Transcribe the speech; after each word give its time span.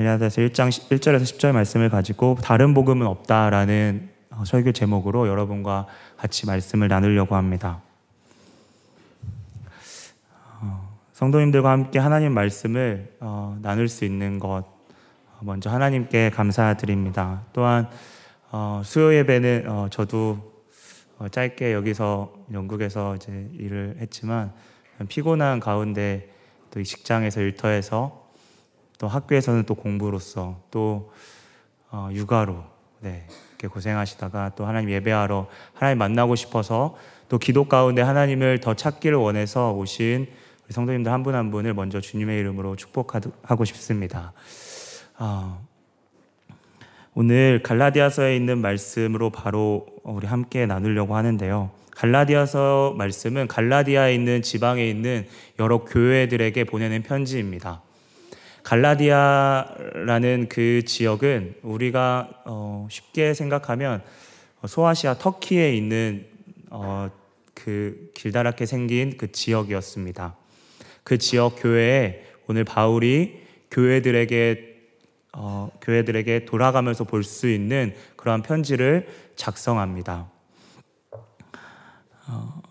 갈라디아서 0.00 0.40
1장 0.40 0.70
1절에서 0.70 1.20
10절 1.20 1.52
말씀을 1.52 1.90
가지고 1.90 2.38
다른 2.40 2.72
복음은 2.72 3.06
없다라는 3.06 4.08
어, 4.30 4.44
설교 4.46 4.72
제목으로 4.72 5.28
여러분과 5.28 5.86
같이 6.16 6.46
말씀을 6.46 6.88
나누려고 6.88 7.36
합니다. 7.36 7.82
어, 10.62 10.98
성도님들과 11.12 11.70
함께 11.70 11.98
하나님 11.98 12.32
말씀을 12.32 13.14
어, 13.20 13.58
나눌 13.60 13.88
수 13.88 14.06
있는 14.06 14.38
것 14.38 14.64
먼저 15.40 15.68
하나님께 15.68 16.30
감사드립니다. 16.30 17.42
또한 17.52 17.88
수요 18.84 19.14
예배는 19.14 19.88
저도 19.90 20.38
짧게 21.30 21.72
여기서 21.72 22.32
영국에서 22.52 23.16
이제 23.16 23.48
일을 23.54 23.96
했지만 24.00 24.52
피곤한 25.08 25.60
가운데 25.60 26.30
또 26.70 26.82
직장에서 26.82 27.40
일터에서 27.40 28.19
또 29.00 29.08
학교에서는 29.08 29.64
또 29.64 29.74
공부로서 29.74 30.60
또 30.70 31.10
육아로 32.12 32.62
네, 33.00 33.26
이렇게 33.48 33.66
고생하시다가 33.66 34.52
또 34.56 34.66
하나님 34.66 34.90
예배하러 34.90 35.48
하나님 35.72 35.96
만나고 35.96 36.36
싶어서 36.36 36.96
또 37.30 37.38
기도 37.38 37.64
가운데 37.64 38.02
하나님을 38.02 38.60
더 38.60 38.74
찾기를 38.74 39.16
원해서 39.16 39.72
오신 39.72 40.26
우리 40.66 40.74
성도님들 40.74 41.10
한 41.10 41.22
분한 41.22 41.46
한 41.46 41.50
분을 41.50 41.72
먼저 41.72 41.98
주님의 41.98 42.40
이름으로 42.40 42.76
축복하고 42.76 43.64
싶습니다. 43.64 44.34
어, 45.18 45.66
오늘 47.14 47.62
갈라디아서에 47.62 48.36
있는 48.36 48.58
말씀으로 48.58 49.30
바로 49.30 49.86
우리 50.02 50.26
함께 50.26 50.66
나누려고 50.66 51.16
하는데요. 51.16 51.70
갈라디아서 51.92 52.96
말씀은 52.98 53.48
갈라디아에 53.48 54.14
있는 54.14 54.42
지방에 54.42 54.86
있는 54.86 55.26
여러 55.58 55.84
교회들에게 55.86 56.64
보내는 56.64 57.02
편지입니다. 57.02 57.80
갈라디아라는 58.62 60.48
그 60.48 60.84
지역은 60.84 61.56
우리가 61.62 62.42
어, 62.44 62.86
쉽게 62.90 63.34
생각하면 63.34 64.02
소아시아 64.66 65.14
터키에 65.14 65.74
있는 65.74 66.26
어, 66.70 67.10
그 67.54 68.10
길다랗게 68.14 68.66
생긴 68.66 69.16
그 69.16 69.32
지역이었습니다. 69.32 70.36
그 71.04 71.18
지역 71.18 71.56
교회에 71.60 72.24
오늘 72.46 72.64
바울이 72.64 73.40
교회들에게 73.70 74.70
어, 75.32 75.70
교회들에게 75.80 76.44
돌아가면서 76.44 77.04
볼 77.04 77.22
수 77.22 77.48
있는 77.48 77.94
그러한 78.16 78.42
편지를 78.42 79.08
작성합니다. 79.36 80.28
어, 82.28 82.62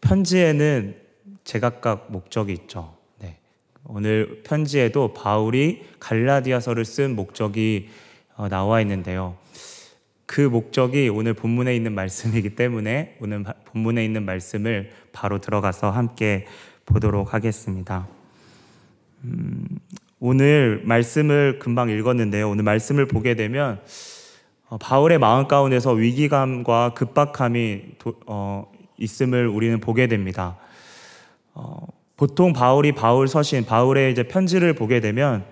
편지에는 0.00 0.96
제각각 1.44 2.12
목적이 2.12 2.52
있죠. 2.52 2.99
오늘 3.92 4.42
편지에도 4.44 5.12
바울이 5.12 5.82
갈라디아서를 5.98 6.84
쓴 6.84 7.16
목적이 7.16 7.88
어, 8.36 8.48
나와 8.48 8.80
있는데요. 8.82 9.36
그 10.26 10.42
목적이 10.42 11.08
오늘 11.08 11.34
본문에 11.34 11.74
있는 11.74 11.92
말씀이기 11.94 12.54
때문에 12.54 13.16
오늘 13.20 13.42
본문에 13.64 14.04
있는 14.04 14.24
말씀을 14.24 14.90
바로 15.10 15.40
들어가서 15.40 15.90
함께 15.90 16.46
보도록 16.86 17.34
하겠습니다. 17.34 18.06
음, 19.24 19.66
오늘 20.20 20.82
말씀을 20.84 21.58
금방 21.58 21.90
읽었는데요. 21.90 22.48
오늘 22.48 22.62
말씀을 22.62 23.06
보게 23.06 23.34
되면 23.34 23.80
어, 24.68 24.78
바울의 24.78 25.18
마음 25.18 25.48
가운데서 25.48 25.94
위기감과 25.94 26.94
급박함이 26.94 27.82
도, 27.98 28.14
어, 28.26 28.70
있음을 28.98 29.48
우리는 29.48 29.80
보게 29.80 30.06
됩니다. 30.06 30.58
어, 31.54 31.99
보통 32.20 32.52
바울이 32.52 32.92
바울 32.92 33.28
서신, 33.28 33.64
바울의 33.64 34.12
이제 34.12 34.24
편지를 34.24 34.74
보게 34.74 35.00
되면 35.00 35.42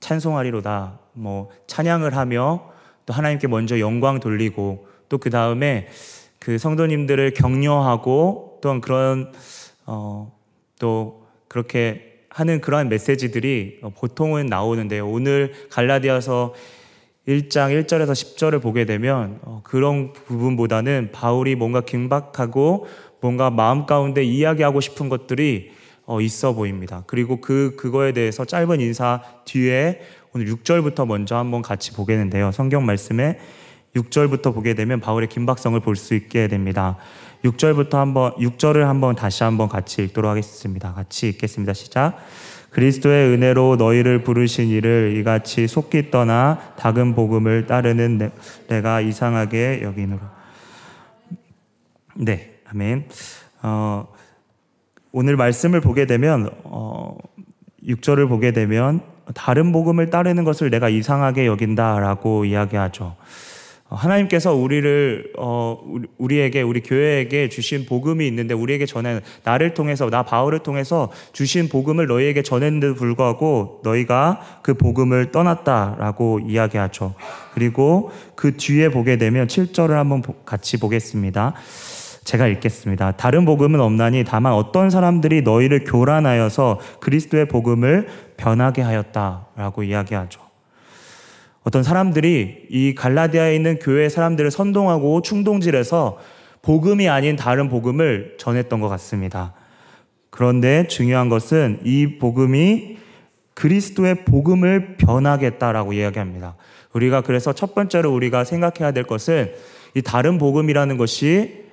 찬송하리로다, 0.00 0.98
뭐 1.12 1.48
찬양을 1.68 2.16
하며 2.16 2.72
또 3.06 3.12
하나님께 3.12 3.46
먼저 3.46 3.78
영광 3.78 4.18
돌리고 4.18 4.88
또 5.08 5.18
그 5.18 5.30
다음에 5.30 5.86
그 6.40 6.58
성도님들을 6.58 7.34
격려하고 7.34 8.58
또한 8.60 8.80
그런 8.80 9.32
어, 9.86 10.36
또 10.80 11.24
그렇게 11.46 12.24
하는 12.30 12.60
그러한 12.60 12.88
메시지들이 12.88 13.82
보통은 13.96 14.46
나오는데요. 14.46 15.08
오늘 15.08 15.52
갈라디아서 15.70 16.52
1장 17.28 17.80
1절에서 17.86 18.10
10절을 18.10 18.60
보게 18.60 18.86
되면 18.86 19.38
어, 19.42 19.60
그런 19.62 20.12
부분보다는 20.12 21.10
바울이 21.12 21.54
뭔가 21.54 21.82
긴박하고 21.82 22.88
뭔가 23.20 23.50
마음 23.50 23.86
가운데 23.86 24.24
이야기하고 24.24 24.80
싶은 24.80 25.08
것들이 25.08 25.70
어, 25.70 25.86
있어 26.20 26.54
보입니다. 26.54 27.04
그리고 27.06 27.40
그, 27.40 27.74
그거에 27.76 28.12
대해서 28.12 28.44
짧은 28.44 28.80
인사 28.80 29.22
뒤에 29.44 30.00
오늘 30.32 30.46
6절부터 30.46 31.06
먼저 31.06 31.36
한번 31.36 31.62
같이 31.62 31.92
보겠는데요. 31.92 32.52
성경 32.52 32.86
말씀에 32.86 33.38
6절부터 33.94 34.54
보게 34.54 34.74
되면 34.74 35.00
바울의 35.00 35.28
긴박성을 35.28 35.78
볼 35.80 35.96
수 35.96 36.14
있게 36.14 36.48
됩니다. 36.48 36.96
6절부터 37.44 37.92
한번, 37.92 38.32
6절을 38.36 38.80
한번 38.80 39.14
다시 39.14 39.44
한번 39.44 39.68
같이 39.68 40.02
읽도록 40.02 40.30
하겠습니다. 40.30 40.92
같이 40.92 41.28
읽겠습니다. 41.28 41.72
시작. 41.72 42.18
그리스도의 42.70 43.34
은혜로 43.34 43.76
너희를 43.76 44.24
부르신 44.24 44.68
이를 44.68 45.16
이같이 45.16 45.66
속기 45.66 46.10
떠나 46.10 46.74
작은 46.78 47.14
복음을 47.14 47.66
따르는 47.66 48.30
내, 48.68 48.82
가 48.82 49.00
이상하게 49.00 49.80
여기노라. 49.82 50.38
네, 52.16 52.60
아멘. 52.66 53.08
어, 53.62 54.08
오늘 55.12 55.36
말씀을 55.36 55.80
보게 55.80 56.06
되면 56.06 56.50
어, 56.64 57.16
6절을 57.86 58.28
보게 58.28 58.52
되면 58.52 59.00
다른 59.34 59.72
복음을 59.72 60.10
따르는 60.10 60.44
것을 60.44 60.70
내가 60.70 60.88
이상하게 60.88 61.46
여긴다라고 61.46 62.44
이야기하죠. 62.44 63.16
어, 63.90 63.96
하나님께서 63.96 64.54
우리를 64.54 65.32
어, 65.38 65.82
우리에게 66.18 66.60
우리 66.60 66.82
교회에게 66.82 67.48
주신 67.48 67.86
복음이 67.86 68.26
있는데 68.26 68.52
우리에게 68.52 68.84
전해 68.84 69.20
나를 69.44 69.72
통해서 69.72 70.10
나 70.10 70.22
바울을 70.24 70.58
통해서 70.58 71.10
주신 71.32 71.70
복음을 71.70 72.06
너희에게 72.06 72.42
전했는데도 72.42 72.94
불구하고 72.94 73.80
너희가 73.84 74.60
그 74.62 74.74
복음을 74.74 75.32
떠났다라고 75.32 76.40
이야기하죠. 76.40 77.14
그리고 77.54 78.10
그 78.34 78.58
뒤에 78.58 78.90
보게 78.90 79.16
되면 79.16 79.46
7절을 79.46 79.92
한번 79.92 80.22
같이 80.44 80.78
보겠습니다. 80.78 81.54
제가 82.28 82.46
읽겠습니다. 82.46 83.12
다른 83.12 83.46
복음은 83.46 83.80
없나니 83.80 84.22
다만 84.24 84.52
어떤 84.52 84.90
사람들이 84.90 85.40
너희를 85.40 85.84
교란하여서 85.84 86.78
그리스도의 87.00 87.48
복음을 87.48 88.06
변하게 88.36 88.82
하였다라고 88.82 89.82
이야기하죠. 89.82 90.38
어떤 91.62 91.82
사람들이 91.82 92.66
이 92.68 92.94
갈라디아에 92.94 93.56
있는 93.56 93.78
교회 93.78 94.10
사람들을 94.10 94.50
선동하고 94.50 95.22
충동질해서 95.22 96.18
복음이 96.60 97.08
아닌 97.08 97.34
다른 97.34 97.70
복음을 97.70 98.34
전했던 98.38 98.82
것 98.82 98.90
같습니다. 98.90 99.54
그런데 100.28 100.86
중요한 100.86 101.30
것은 101.30 101.80
이 101.84 102.18
복음이 102.18 102.98
그리스도의 103.54 104.26
복음을 104.26 104.98
변하겠다라고 104.98 105.94
이야기합니다. 105.94 106.56
우리가 106.92 107.22
그래서 107.22 107.54
첫 107.54 107.74
번째로 107.74 108.12
우리가 108.12 108.44
생각해야 108.44 108.92
될 108.92 109.04
것은 109.04 109.54
이 109.94 110.02
다른 110.02 110.36
복음이라는 110.36 110.98
것이 110.98 111.67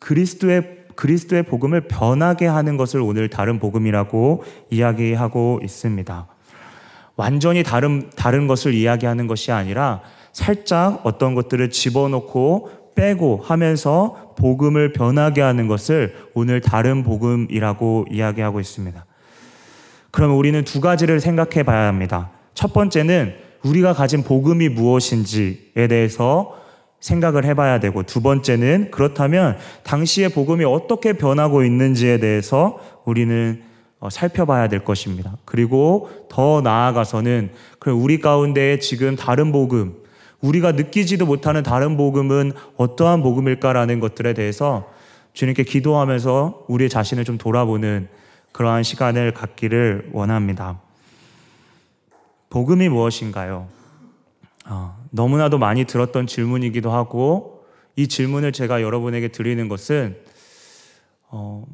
그리스도의 0.00 0.78
그리스도의 0.96 1.44
복음을 1.44 1.82
변하게 1.82 2.46
하는 2.46 2.76
것을 2.76 3.00
오늘 3.00 3.28
다른 3.30 3.58
복음이라고 3.58 4.44
이야기하고 4.70 5.60
있습니다. 5.62 6.26
완전히 7.16 7.62
다른 7.62 8.10
다른 8.16 8.46
것을 8.46 8.74
이야기하는 8.74 9.26
것이 9.26 9.52
아니라 9.52 10.02
살짝 10.32 11.00
어떤 11.04 11.34
것들을 11.34 11.70
집어넣고 11.70 12.70
빼고 12.94 13.40
하면서 13.42 14.34
복음을 14.36 14.92
변하게 14.92 15.40
하는 15.40 15.68
것을 15.68 16.14
오늘 16.34 16.60
다른 16.60 17.02
복음이라고 17.02 18.06
이야기하고 18.10 18.60
있습니다. 18.60 19.04
그러면 20.10 20.36
우리는 20.36 20.64
두 20.64 20.80
가지를 20.80 21.20
생각해 21.20 21.62
봐야 21.62 21.86
합니다. 21.86 22.30
첫 22.54 22.72
번째는 22.72 23.34
우리가 23.62 23.92
가진 23.92 24.22
복음이 24.22 24.68
무엇인지에 24.70 25.86
대해서 25.88 26.59
생각을 27.00 27.44
해봐야 27.44 27.80
되고 27.80 28.02
두 28.02 28.20
번째는 28.20 28.90
그렇다면 28.90 29.56
당시의 29.82 30.30
복음이 30.30 30.64
어떻게 30.64 31.14
변하고 31.14 31.64
있는지에 31.64 32.18
대해서 32.18 32.78
우리는 33.04 33.62
어, 33.98 34.08
살펴봐야 34.08 34.68
될 34.68 34.82
것입니다. 34.82 35.36
그리고 35.44 36.10
더 36.30 36.60
나아가서는 36.62 37.50
우리 37.86 38.18
가운데 38.20 38.78
지금 38.78 39.14
다른 39.14 39.52
복음, 39.52 39.94
우리가 40.40 40.72
느끼지도 40.72 41.26
못하는 41.26 41.62
다른 41.62 41.98
복음은 41.98 42.52
어떠한 42.76 43.22
복음일까라는 43.22 44.00
것들에 44.00 44.32
대해서 44.32 44.90
주님께 45.34 45.64
기도하면서 45.64 46.64
우리 46.68 46.88
자신을 46.88 47.24
좀 47.24 47.36
돌아보는 47.36 48.08
그러한 48.52 48.82
시간을 48.82 49.32
갖기를 49.32 50.10
원합니다. 50.12 50.80
복음이 52.48 52.88
무엇인가요? 52.88 53.68
어, 54.70 54.96
너무나도 55.10 55.58
많이 55.58 55.84
들었던 55.84 56.28
질문이기도 56.28 56.92
하고 56.92 57.64
이 57.96 58.06
질문을 58.06 58.52
제가 58.52 58.82
여러분에게 58.82 59.28
드리는 59.28 59.68
것은 59.68 60.16
어, 61.28 61.64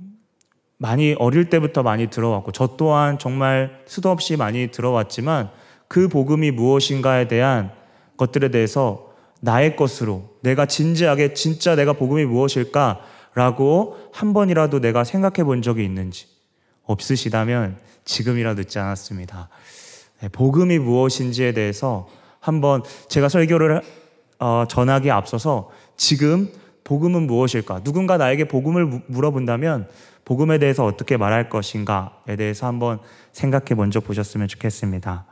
많이 0.78 1.14
어릴 1.18 1.50
때부터 1.50 1.82
많이 1.82 2.08
들어왔고 2.08 2.52
저 2.52 2.76
또한 2.78 3.18
정말 3.18 3.82
수도 3.86 4.10
없이 4.10 4.36
많이 4.36 4.70
들어왔지만 4.70 5.50
그 5.88 6.08
복음이 6.08 6.50
무엇인가에 6.52 7.28
대한 7.28 7.70
것들에 8.16 8.50
대해서 8.50 9.12
나의 9.40 9.76
것으로 9.76 10.30
내가 10.40 10.64
진지하게 10.64 11.34
진짜 11.34 11.76
내가 11.76 11.92
복음이 11.92 12.24
무엇일까라고 12.24 13.98
한 14.10 14.32
번이라도 14.32 14.80
내가 14.80 15.04
생각해 15.04 15.44
본 15.44 15.60
적이 15.60 15.84
있는지 15.84 16.28
없으시다면 16.84 17.78
지금이라도 18.06 18.62
늦지 18.62 18.78
않았습니다. 18.78 19.50
네, 20.20 20.28
복음이 20.30 20.78
무엇인지에 20.78 21.52
대해서 21.52 22.08
한번 22.46 22.82
제가 23.08 23.28
설교를 23.28 23.82
어, 24.38 24.64
전하기에 24.68 25.10
앞서서 25.10 25.70
지금 25.96 26.48
복음은 26.84 27.26
무엇일까? 27.26 27.82
누군가 27.82 28.16
나에게 28.16 28.44
복음을 28.44 29.02
물어본다면 29.08 29.88
복음에 30.24 30.58
대해서 30.58 30.84
어떻게 30.84 31.16
말할 31.16 31.48
것인가에 31.48 32.36
대해서 32.36 32.68
한번 32.68 33.00
생각해 33.32 33.74
먼저 33.76 33.98
보셨으면 33.98 34.46
좋겠습니다. 34.46 35.26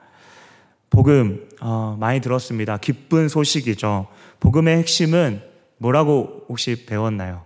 복음 0.91 1.49
어, 1.61 1.97
많이 2.01 2.21
들었습니다. 2.21 2.79
기쁜 2.79 3.29
소식이죠. 3.29 4.09
복음의 4.41 4.79
핵심은 4.79 5.41
뭐라고 5.79 6.45
혹시 6.49 6.85
배웠나요? 6.85 7.43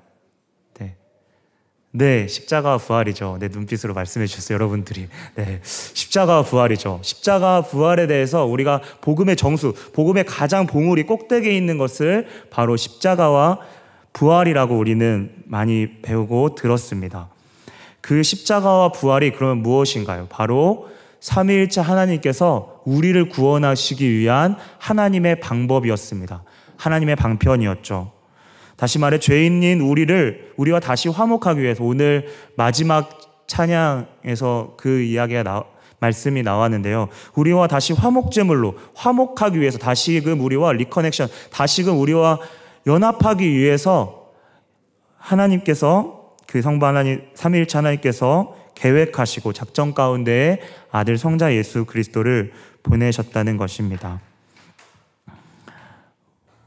네, 1.99 2.21
네 2.21 2.29
십자가 2.29 2.79
부활이죠. 2.79 3.39
네 3.41 3.49
눈빛으로 3.49 3.93
말씀해 3.93 4.27
주셨어요, 4.27 4.55
여러분들이. 4.55 5.09
네, 5.35 5.61
십자가 5.65 6.43
부활이죠. 6.43 7.01
십자가 7.03 7.63
부활에 7.63 8.07
대해서 8.07 8.45
우리가 8.45 8.81
복음의 9.01 9.35
정수, 9.35 9.75
복음의 9.93 10.25
가장 10.25 10.67
봉우리 10.67 11.03
꼭대기에 11.03 11.57
있는 11.57 11.77
것을 11.77 12.29
바로 12.51 12.77
십자가와 12.77 13.59
부활이라고 14.13 14.79
우리는 14.79 15.33
많이 15.45 16.01
배우고 16.03 16.55
들었습니다. 16.55 17.31
그 18.01 18.23
십자가와 18.23 18.93
부활이 18.93 19.33
그러면 19.33 19.59
무엇인가요? 19.59 20.29
바로 20.31 20.89
삼위일체 21.21 21.81
하나님께서 21.81 22.81
우리를 22.85 23.29
구원하시기 23.29 24.09
위한 24.19 24.57
하나님의 24.79 25.41
방법이었습니다. 25.41 26.45
하나님의 26.77 27.17
방편이었죠. 27.17 28.18
다시 28.79 29.01
말해 29.01 29.19
죄인인 29.19 29.81
우리를 29.81 30.53
우리와 30.57 30.79
다시 30.79 31.09
화목하기 31.09 31.61
위해서 31.61 31.83
오늘 31.83 32.29
마지막 32.57 33.11
찬양에서 33.49 34.75
그 34.79 35.01
이야기가 35.01 35.43
나, 35.43 35.65
말씀이 35.99 36.45
나왔는데요. 36.45 37.09
우리와 37.35 37.67
다시 37.67 37.93
화목제물로 37.93 38.77
화목하기 38.95 39.61
위해서 39.61 39.79
다시금 39.79 40.41
우리와 40.41 40.75
리커넥션, 40.75 41.29
다시금 41.51 41.99
우리와 41.99 42.39
연합하기 42.87 43.51
위해서 43.51 44.29
하나님께서 45.17 46.37
그 46.47 46.63
성부 46.63 46.87
하나님 46.87 47.23
삼위일체 47.35 47.79
하나님께서 47.79 48.55
계획하시고 48.77 49.55
작전 49.55 49.93
가운데 49.93 50.61
아들 50.93 51.19
성자 51.19 51.53
예수 51.53 51.85
그리스도를 51.85 52.53
보내셨다는 52.85 53.57
것입니다. 53.57 54.21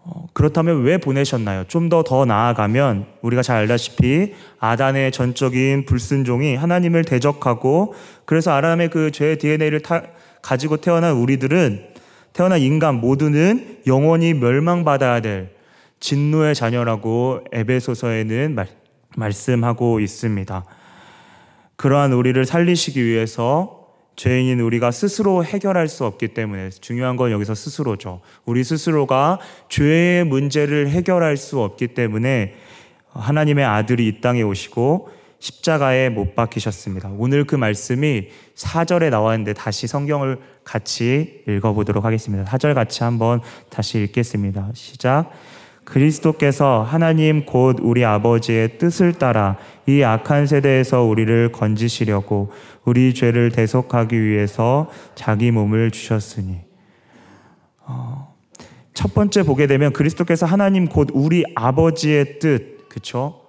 어, 0.04 0.28
그렇다면 0.34 0.82
왜 0.84 0.98
보내셨나요? 0.98 1.66
좀더더 1.68 2.26
나아가면 2.26 3.06
우리가 3.22 3.44
잘 3.44 3.58
알다시피 3.58 4.34
아단의 4.60 5.12
전적인 5.12 5.86
불순종이 5.86 6.56
하나님을 6.56 7.04
대적하고 7.04 7.94
그래서 8.26 8.52
아람의 8.52 8.90
그 8.90 9.12
죄의 9.12 9.38
DNA를 9.38 9.82
타, 9.82 10.04
가지고 10.42 10.78
태어난 10.78 11.16
우리들은 11.16 11.86
태어난 12.34 12.60
인간 12.60 12.96
모두는 12.96 13.80
영원히 13.86 14.34
멸망받아야 14.34 15.22
될 15.22 15.52
진노의 16.00 16.56
자녀라고 16.56 17.42
에베소서에는 17.52 18.56
말, 18.56 18.68
말씀하고 19.16 20.00
있습니다. 20.00 20.66
그러한 21.76 22.14
우리를 22.14 22.44
살리시기 22.46 23.06
위해서 23.06 23.81
죄인인 24.16 24.60
우리가 24.60 24.92
스스로 24.92 25.44
해결할 25.44 25.88
수 25.88 26.06
없기 26.06 26.30
때문에 26.30 26.70
중요한 26.70 27.16
건 27.16 27.32
여기서 27.32 27.56
스스로죠. 27.56 28.22
우리 28.46 28.64
스스로가 28.64 29.40
죄의 29.70 30.26
문제를 30.26 30.90
해결할 30.90 31.38
수 31.38 31.62
없기 31.62 31.90
때문에 31.90 32.56
하나님의 33.14 33.66
아들이 33.66 34.08
이 34.08 34.22
땅에 34.22 34.42
오시고 34.42 35.10
십자가에 35.40 36.10
못 36.10 36.36
박히셨습니다. 36.36 37.10
오늘 37.18 37.46
그 37.46 37.56
말씀이 37.56 38.28
4절에 38.56 39.10
나와 39.10 39.34
있는데 39.34 39.54
다시 39.54 39.88
성경을 39.88 40.40
같이 40.64 41.44
읽어보도록 41.48 42.06
하겠습니다. 42.06 42.46
4절 42.46 42.76
같이 42.76 43.04
한번 43.04 43.42
다시 43.70 44.04
읽겠습니다. 44.04 44.70
시작. 44.76 45.32
그리스도께서 45.84 46.84
하나님 46.84 47.46
곧 47.46 47.78
우리 47.82 48.06
아버지의 48.06 48.78
뜻을 48.78 49.14
따라 49.14 49.58
이 49.88 50.04
악한 50.04 50.48
세대에서 50.48 51.04
우리를 51.04 51.52
건지시려고 51.52 52.52
우리 52.86 53.14
죄를 53.14 53.52
대속하기 53.52 54.22
위해서 54.22 54.90
자기 55.16 55.52
몸을 55.52 55.92
주셨으니. 55.92 56.60
어, 57.80 58.36
첫 58.94 59.14
번째 59.14 59.44
보게 59.44 59.68
되면 59.68 59.92
그리스도께서 59.92 60.46
하나님 60.46 60.88
곧 60.88 61.10
우리 61.14 61.44
아버지의 61.56 62.40
뜻, 62.40 62.88
그쵸? 62.90 63.42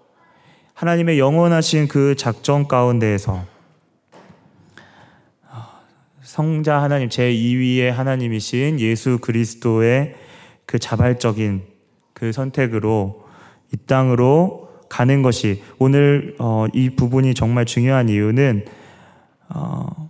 하나님의 0.75 1.19
영원하신 1.19 1.89
그 1.89 2.17
작전 2.17 2.67
가운데에서 2.67 3.53
성자 6.33 6.81
하나님, 6.81 7.11
제2위의 7.11 7.91
하나님이신 7.91 8.81
예수 8.81 9.19
그리스도의 9.19 10.15
그 10.65 10.79
자발적인 10.79 11.72
그 12.23 12.31
선택으로 12.31 13.25
이 13.75 13.77
땅으로 13.77 14.71
가는 14.89 15.23
것이 15.23 15.61
오늘 15.81 16.37
어, 16.39 16.67
이 16.73 16.91
부분이 16.91 17.35
정말 17.35 17.65
중요한 17.65 18.09
이유는 18.09 18.65
어, 19.49 20.09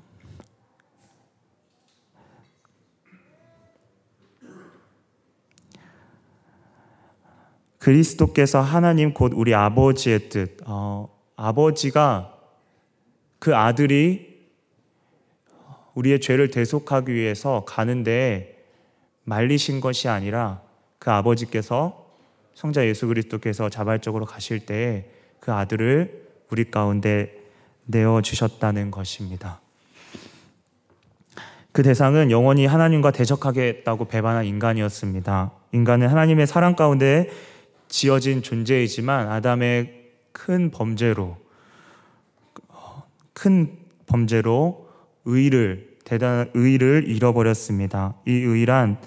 그리스도께서 7.78 8.60
하나님 8.60 9.14
곧 9.14 9.32
우리 9.34 9.54
아버지의 9.54 10.28
뜻, 10.28 10.58
어, 10.66 11.08
아버지가 11.36 12.34
그 13.38 13.56
아들이 13.56 14.50
우리의 15.94 16.20
죄를 16.20 16.50
대속하기 16.50 17.14
위해서 17.14 17.64
가는데 17.64 18.66
말리신 19.24 19.80
것이 19.80 20.10
아니라 20.10 20.60
그 20.98 21.10
아버지께서 21.10 22.01
성자 22.62 22.86
예수 22.86 23.08
그리스도께서 23.08 23.68
자발적으로 23.68 24.24
가실 24.24 24.60
때에 24.60 25.06
그 25.40 25.52
아들을 25.52 26.28
우리 26.48 26.70
가운데 26.70 27.36
내어 27.86 28.22
주셨다는 28.22 28.92
것입니다. 28.92 29.60
그 31.72 31.82
대상은 31.82 32.30
영원히 32.30 32.66
하나님과 32.66 33.10
대적하겠다고 33.10 34.04
배반한 34.04 34.44
인간이었습니다. 34.44 35.50
인간은 35.72 36.06
하나님의 36.06 36.46
사랑 36.46 36.76
가운데 36.76 37.30
지어진 37.88 38.42
존재이지만 38.42 39.28
아담의 39.28 40.10
큰 40.30 40.70
범죄로 40.70 41.38
큰 43.32 43.76
범죄로 44.06 44.88
의를 45.24 45.96
대단한 46.04 46.48
의를 46.54 47.08
잃어버렸습니다. 47.08 48.14
이 48.24 48.30
의란 48.30 48.98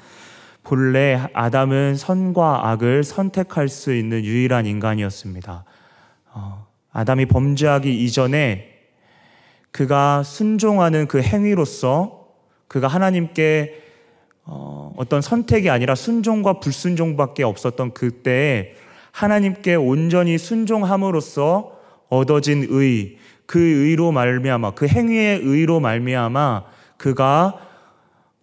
본래 0.65 1.21
아담은 1.33 1.95
선과 1.95 2.69
악을 2.71 3.03
선택할 3.03 3.69
수 3.69 3.93
있는 3.93 4.25
유일한 4.25 4.65
인간이었습니다. 4.65 5.63
어, 6.33 6.67
아담이 6.91 7.27
범죄하기 7.27 8.03
이전에 8.03 8.71
그가 9.69 10.23
순종하는 10.23 11.07
그 11.07 11.21
행위로서 11.21 12.29
그가 12.67 12.87
하나님께 12.87 13.83
어, 14.45 14.91
어떤 14.97 15.21
선택이 15.21 15.69
아니라 15.69 15.93
순종과 15.93 16.59
불순종밖에 16.59 17.43
없었던 17.43 17.93
그때에 17.93 18.73
하나님께 19.11 19.75
온전히 19.75 20.39
순종함으로써 20.39 21.73
얻어진 22.09 22.65
의, 22.69 23.17
그 23.45 23.59
의로 23.59 24.11
말미암아 24.11 24.71
그 24.71 24.87
행위의 24.87 25.41
의로 25.41 25.79
말미암아 25.79 26.63
그가 26.97 27.64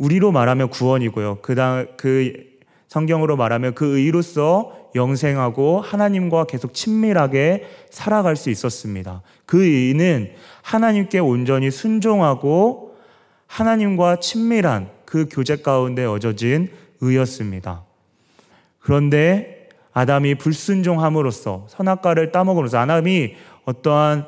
우리로 0.03 0.33
말하면 0.33 0.69
구원이고요. 0.69 1.39
그다음 1.43 1.87
그 1.97 2.33
성경으로 2.89 3.37
말하면 3.37 3.75
그 3.75 3.99
의로서 3.99 4.91
영생하고 4.97 5.81
하나님과 5.81 6.45
계속 6.45 6.75
친밀하게 6.75 7.65
살아갈 7.89 8.35
수 8.35 8.51
있었습니다. 8.51 9.23
그 9.47 9.65
의는 9.65 10.33
하나님께 10.63 11.21
온전히 11.21 11.71
순종하고 11.71 12.97
하나님과 13.47 14.17
친밀한 14.17 14.91
그 15.05 15.29
교제 15.31 15.57
가운데 15.57 16.05
얻어진 16.05 16.69
의였습니다. 17.01 17.85
그런데 18.81 19.69
아담이 19.93 20.35
불순종함으로써 20.35 21.67
선악과를 21.69 22.33
따먹음으로써 22.33 22.79
아담이 22.79 23.35
어떠한 23.67 24.27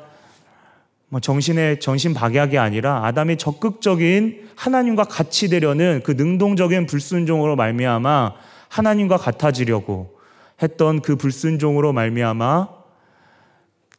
뭐 1.09 1.19
정신의 1.19 1.79
정신 1.79 2.13
박약이 2.13 2.57
아니라 2.57 3.05
아담이 3.05 3.37
적극적인 3.37 4.49
하나님과 4.55 5.03
같이 5.03 5.49
되려는 5.49 6.01
그 6.03 6.11
능동적인 6.11 6.87
불순종으로 6.87 7.55
말미암아 7.55 8.33
하나님과 8.69 9.17
같아지려고 9.17 10.17
했던 10.61 11.01
그 11.01 11.15
불순종으로 11.15 11.93
말미암아 11.93 12.69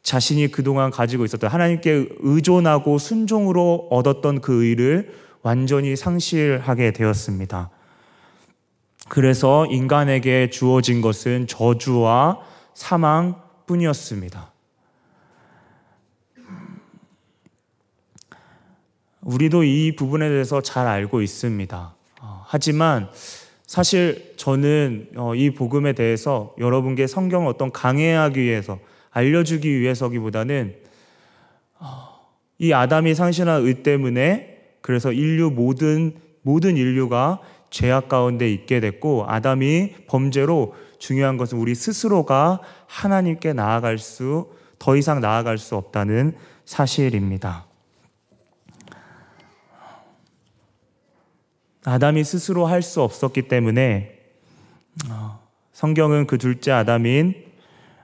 자신이 0.03 0.49
그동안 0.53 0.91
가지고 0.91 1.25
있었던 1.25 1.51
하나님께 1.51 2.09
의존하고 2.21 2.99
순종으로 2.99 3.89
얻었던 3.91 4.41
그 4.41 4.65
의를 4.65 5.13
완전히 5.43 5.97
상실하게 5.97 6.93
되었습니다. 6.93 7.71
그래서 9.09 9.67
인간에게 9.67 10.51
주어진 10.51 11.01
것은 11.01 11.47
저주와 11.47 12.41
사망뿐이었습니다. 12.75 14.53
우리도 19.27 19.65
이 19.65 19.95
부분에 19.97 20.29
대해서 20.29 20.61
잘 20.61 20.87
알고 20.87 21.21
있습니다. 21.21 21.95
어, 22.23 22.45
하지만 22.47 23.09
사실 23.67 24.35
저는 24.37 25.09
어, 25.17 25.35
이 25.35 25.51
복음에 25.51 25.93
대해서 25.93 26.55
여러분께 26.59 27.07
성경을 27.07 27.49
어떤 27.49 27.71
강해하기 27.73 28.41
위해서 28.41 28.79
알려주기 29.11 29.81
위해서기보다는 29.81 30.77
어, 31.81 31.87
이 32.59 32.73
아담이 32.73 33.15
상실한 33.15 33.67
의 33.67 33.83
때문에 33.83 34.59
그래서 34.81 35.13
인류 35.13 35.51
모든 35.51 36.15
모든 36.43 36.77
인류가 36.77 37.41
죄악 37.71 38.09
가운데 38.09 38.51
있게 38.51 38.81
됐고 38.81 39.25
아담이 39.27 39.95
범죄로 40.07 40.75
중요한 40.99 41.37
것은 41.37 41.59
우리 41.59 41.75
스스로가 41.75 42.61
하나님께 42.87 43.53
나아갈 43.53 43.99
수 43.99 44.57
더 44.79 44.97
이상 44.97 45.21
나아갈 45.21 45.59
수 45.59 45.77
없다는 45.77 46.35
사실입니다. 46.65 47.66
아담이 51.87 52.25
스스로 52.25 52.67
할 52.67 52.83
수 52.83 53.01
없었기 53.01 53.43
때문에 53.43 54.19
어, 55.09 55.41
성경은 55.73 56.27
그 56.27 56.37
둘째 56.37 56.73
아담인 56.73 57.35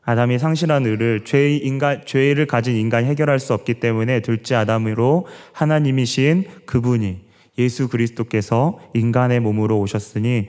아담이 0.05 0.39
상실한 0.39 0.87
의를 0.87 1.25
죄 1.25 1.57
인간 1.57 2.03
죄를 2.07 2.47
가진 2.47 2.77
인간이 2.77 3.09
해결할 3.09 3.41
수 3.41 3.55
없기 3.55 3.75
때문에 3.75 4.21
둘째 4.21 4.55
아담으로 4.55 5.27
하나님이신 5.53 6.47
그분이 6.65 7.25
예수 7.59 7.89
그리스도께서 7.89 8.79
인간의 8.95 9.41
몸으로 9.41 9.81
오셨으니 9.81 10.49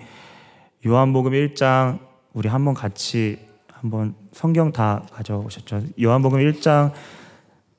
요한복음 0.85 1.31
1장 1.31 1.99
우리 2.33 2.49
한번 2.49 2.75
같이 2.75 3.39
한번 3.71 4.13
성경 4.31 4.71
다 4.71 5.05
가져오셨죠. 5.11 5.81
요한복음 6.01 6.39
1장 6.39 6.91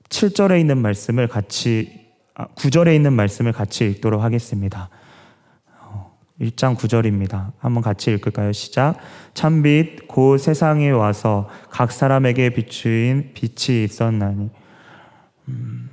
7절에 0.09 0.59
있는 0.61 0.79
말씀을 0.79 1.29
같이 1.29 2.11
9절에 2.35 2.89
아, 2.89 2.93
있는 2.93 3.13
말씀을 3.13 3.53
같이 3.53 3.87
읽도록 3.87 4.21
하겠습니다. 4.21 4.91
1장 6.41 6.77
9절입니다. 6.77 7.53
한번 7.59 7.83
같이 7.83 8.11
읽을까요? 8.13 8.53
시작. 8.53 8.97
참빛 9.35 10.09
곧 10.09 10.39
세상에 10.39 10.91
와서 10.91 11.49
각 11.71 11.93
사람에게 11.93 12.51
비추인 12.51 13.31
빛이 13.35 13.85
있었나니. 13.85 14.51
음, 15.49 15.91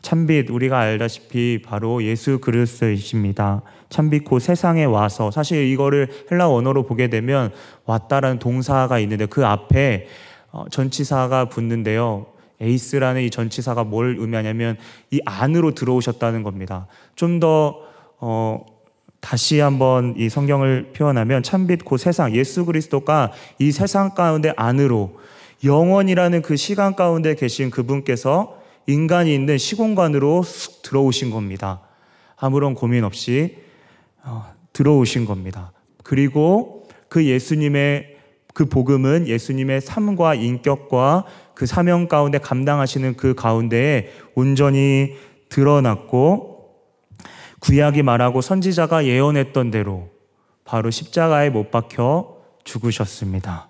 참빛 0.00 0.48
우리가 0.50 0.78
알다시피 0.78 1.60
바로 1.64 2.04
예수 2.04 2.38
그리스도이십니다. 2.38 3.62
참빛 3.88 4.24
곧 4.24 4.38
세상에 4.38 4.84
와서 4.84 5.32
사실 5.32 5.64
이거를 5.66 6.08
헬라 6.30 6.48
원어로 6.48 6.84
보게 6.84 7.08
되면 7.08 7.50
왔다라는 7.84 8.38
동사가 8.38 9.00
있는데 9.00 9.26
그 9.26 9.44
앞에 9.44 10.06
어, 10.52 10.66
전치사가 10.70 11.48
붙는데요. 11.48 12.26
에이스라는 12.60 13.22
이 13.22 13.30
전치사가 13.30 13.82
뭘 13.82 14.16
의미하냐면 14.20 14.76
이 15.10 15.20
안으로 15.24 15.72
들어오셨다는 15.72 16.44
겁니다. 16.44 16.86
좀더 17.16 17.80
어, 18.18 18.71
다시 19.22 19.60
한번 19.60 20.14
이 20.18 20.28
성경을 20.28 20.92
표현하면 20.94 21.44
참빛 21.44 21.84
곧 21.84 21.96
세상 21.96 22.34
예수 22.34 22.66
그리스도가 22.66 23.32
이 23.58 23.70
세상 23.70 24.14
가운데 24.14 24.52
안으로 24.56 25.16
영원이라는 25.64 26.42
그 26.42 26.56
시간 26.56 26.96
가운데 26.96 27.36
계신 27.36 27.70
그분께서 27.70 28.58
인간이 28.88 29.32
있는 29.32 29.58
시공간으로 29.58 30.42
쑥 30.42 30.82
들어오신 30.82 31.30
겁니다. 31.30 31.80
아무런 32.36 32.74
고민 32.74 33.04
없이 33.04 33.58
어, 34.24 34.44
들어오신 34.72 35.24
겁니다. 35.24 35.72
그리고 36.02 36.88
그 37.08 37.24
예수님의 37.24 38.16
그 38.54 38.64
복음은 38.64 39.28
예수님의 39.28 39.82
삶과 39.82 40.34
인격과 40.34 41.26
그 41.54 41.66
사명 41.66 42.08
가운데 42.08 42.38
감당하시는 42.38 43.16
그 43.16 43.34
가운데에 43.34 44.10
온전히 44.34 45.14
드러났고 45.48 46.51
구약이 47.62 48.02
말하고 48.02 48.40
선지자가 48.40 49.06
예언했던 49.06 49.70
대로 49.70 50.10
바로 50.64 50.90
십자가에 50.90 51.48
못 51.48 51.70
박혀 51.70 52.36
죽으셨습니다. 52.64 53.68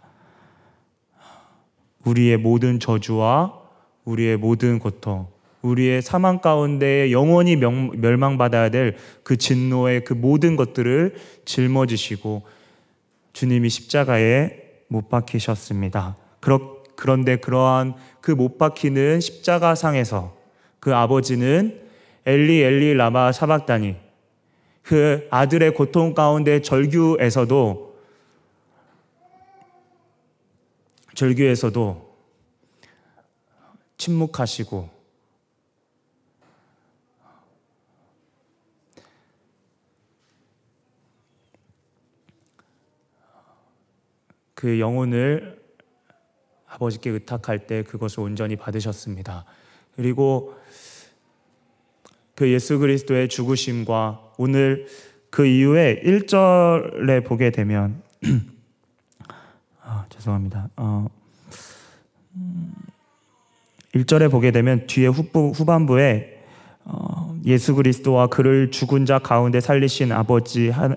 우리의 2.04 2.38
모든 2.38 2.80
저주와 2.80 3.60
우리의 4.04 4.38
모든 4.38 4.78
고통, 4.78 5.28
우리의 5.60 6.00
사망 6.02 6.40
가운데 6.40 7.12
영원히 7.12 7.56
멸망받아야 7.56 8.70
될 8.70 8.96
그 9.22 9.36
진노의 9.36 10.04
그 10.04 10.14
모든 10.14 10.56
것들을 10.56 11.14
짊어지시고 11.44 12.42
주님이 13.34 13.68
십자가에 13.68 14.50
못 14.88 15.08
박히셨습니다. 15.10 16.16
그런데 16.96 17.36
그러한 17.36 17.94
그 18.20 18.32
못 18.32 18.56
박히는 18.56 19.20
십자가 19.20 19.74
상에서 19.74 20.34
그 20.80 20.94
아버지는 20.94 21.80
엘리 22.24 22.62
엘리 22.62 22.94
라마 22.94 23.32
사박다니 23.32 23.96
그 24.82 25.26
아들의 25.30 25.74
고통 25.74 26.14
가운데 26.14 26.60
절규에서도 26.60 27.92
절규에서도 31.14 32.12
침묵하시고 33.96 35.02
그 44.54 44.78
영혼을 44.78 45.60
아버지께 46.68 47.10
의탁할 47.10 47.66
때 47.66 47.82
그것을 47.82 48.20
온전히 48.20 48.54
받으셨습니다. 48.54 49.44
그리고 49.96 50.54
그 52.34 52.50
예수 52.50 52.78
그리스도의 52.78 53.28
죽으심과 53.28 54.32
오늘 54.38 54.86
그 55.30 55.46
이후에 55.46 56.00
1절에 56.04 57.24
보게 57.24 57.50
되면 57.50 58.02
아, 59.82 60.04
죄송합니다. 60.08 60.68
어, 60.76 61.08
1절에 63.94 64.30
보게 64.30 64.50
되면 64.50 64.86
뒤에 64.86 65.06
후부, 65.06 65.52
후반부에 65.54 66.42
어, 66.84 67.38
예수 67.44 67.74
그리스도와 67.74 68.26
그를 68.26 68.70
죽은 68.70 69.06
자 69.06 69.18
가운데 69.18 69.60
살리신 69.60 70.12
아버지 70.12 70.70
하, 70.70 70.94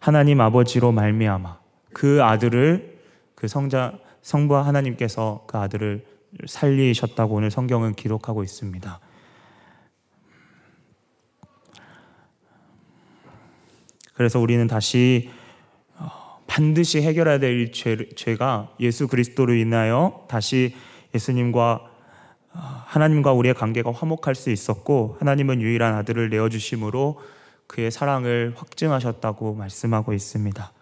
하나님 0.00 0.40
아버지로 0.40 0.92
말미암아 0.92 1.58
그 1.92 2.22
아들을 2.22 2.98
그 3.34 3.48
성자 3.48 3.98
성부 4.22 4.56
하나님께서 4.56 5.44
그 5.46 5.58
아들을 5.58 6.04
살리셨다고 6.46 7.34
오늘 7.34 7.50
성경은 7.50 7.94
기록하고 7.94 8.42
있습니다. 8.42 9.00
그래서 14.14 14.40
우리는 14.40 14.66
다시 14.66 15.30
어, 15.96 16.40
반드시 16.46 17.02
해결해야 17.02 17.38
될 17.38 17.72
죄, 17.72 18.36
가 18.36 18.70
예수 18.80 19.08
그리스도로 19.08 19.54
인하여 19.54 20.24
다시 20.28 20.74
예수님과 21.14 21.90
어, 22.54 22.58
하나님과 22.86 23.32
우리의 23.32 23.54
관계가 23.54 23.92
화목할 23.92 24.34
수 24.34 24.50
있었고 24.50 25.16
하나님은 25.18 25.60
유일한 25.60 25.94
아들을 25.94 26.30
내어 26.30 26.48
주심으로 26.48 27.20
그의 27.66 27.90
사랑을 27.90 28.54
확증하셨다고 28.56 29.54
말씀하고 29.54 30.12
있습니다. 30.12 30.72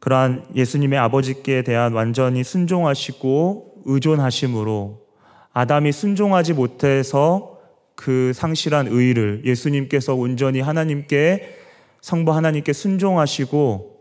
그러한 0.00 0.46
예수님의 0.54 0.98
아버지께 0.98 1.62
대한 1.62 1.92
완전히 1.92 2.44
순종하시고 2.44 3.82
의존하심으로 3.84 5.06
아담이 5.52 5.92
순종하지 5.92 6.54
못해서 6.54 7.58
그 7.94 8.32
상실한 8.32 8.86
의를 8.86 9.42
예수님께서 9.44 10.14
온전히 10.14 10.60
하나님께 10.60 11.57
성부 12.00 12.32
하나님께 12.32 12.72
순종하시고 12.72 13.98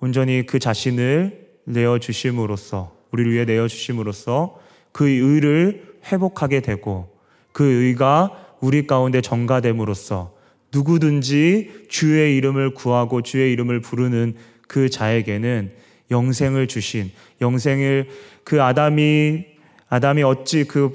온전히 0.00 0.44
그 0.44 0.58
자신을 0.58 1.48
내어 1.64 1.98
주심으로써 1.98 2.94
우리를 3.10 3.32
위해 3.32 3.44
내어 3.44 3.68
주심으로써 3.68 4.58
그 4.92 5.08
의를 5.08 5.94
회복하게 6.06 6.60
되고 6.60 7.16
그 7.52 7.64
의가 7.64 8.56
우리 8.60 8.86
가운데 8.86 9.20
전가됨으로써 9.20 10.34
누구든지 10.72 11.86
주의 11.88 12.36
이름을 12.36 12.74
구하고 12.74 13.22
주의 13.22 13.52
이름을 13.52 13.80
부르는 13.80 14.34
그 14.66 14.90
자에게는 14.90 15.72
영생을 16.10 16.66
주신 16.66 17.12
영생을 17.40 18.08
그 18.42 18.62
아담이 18.62 19.46
아담이 19.88 20.22
어찌 20.22 20.64
그 20.64 20.90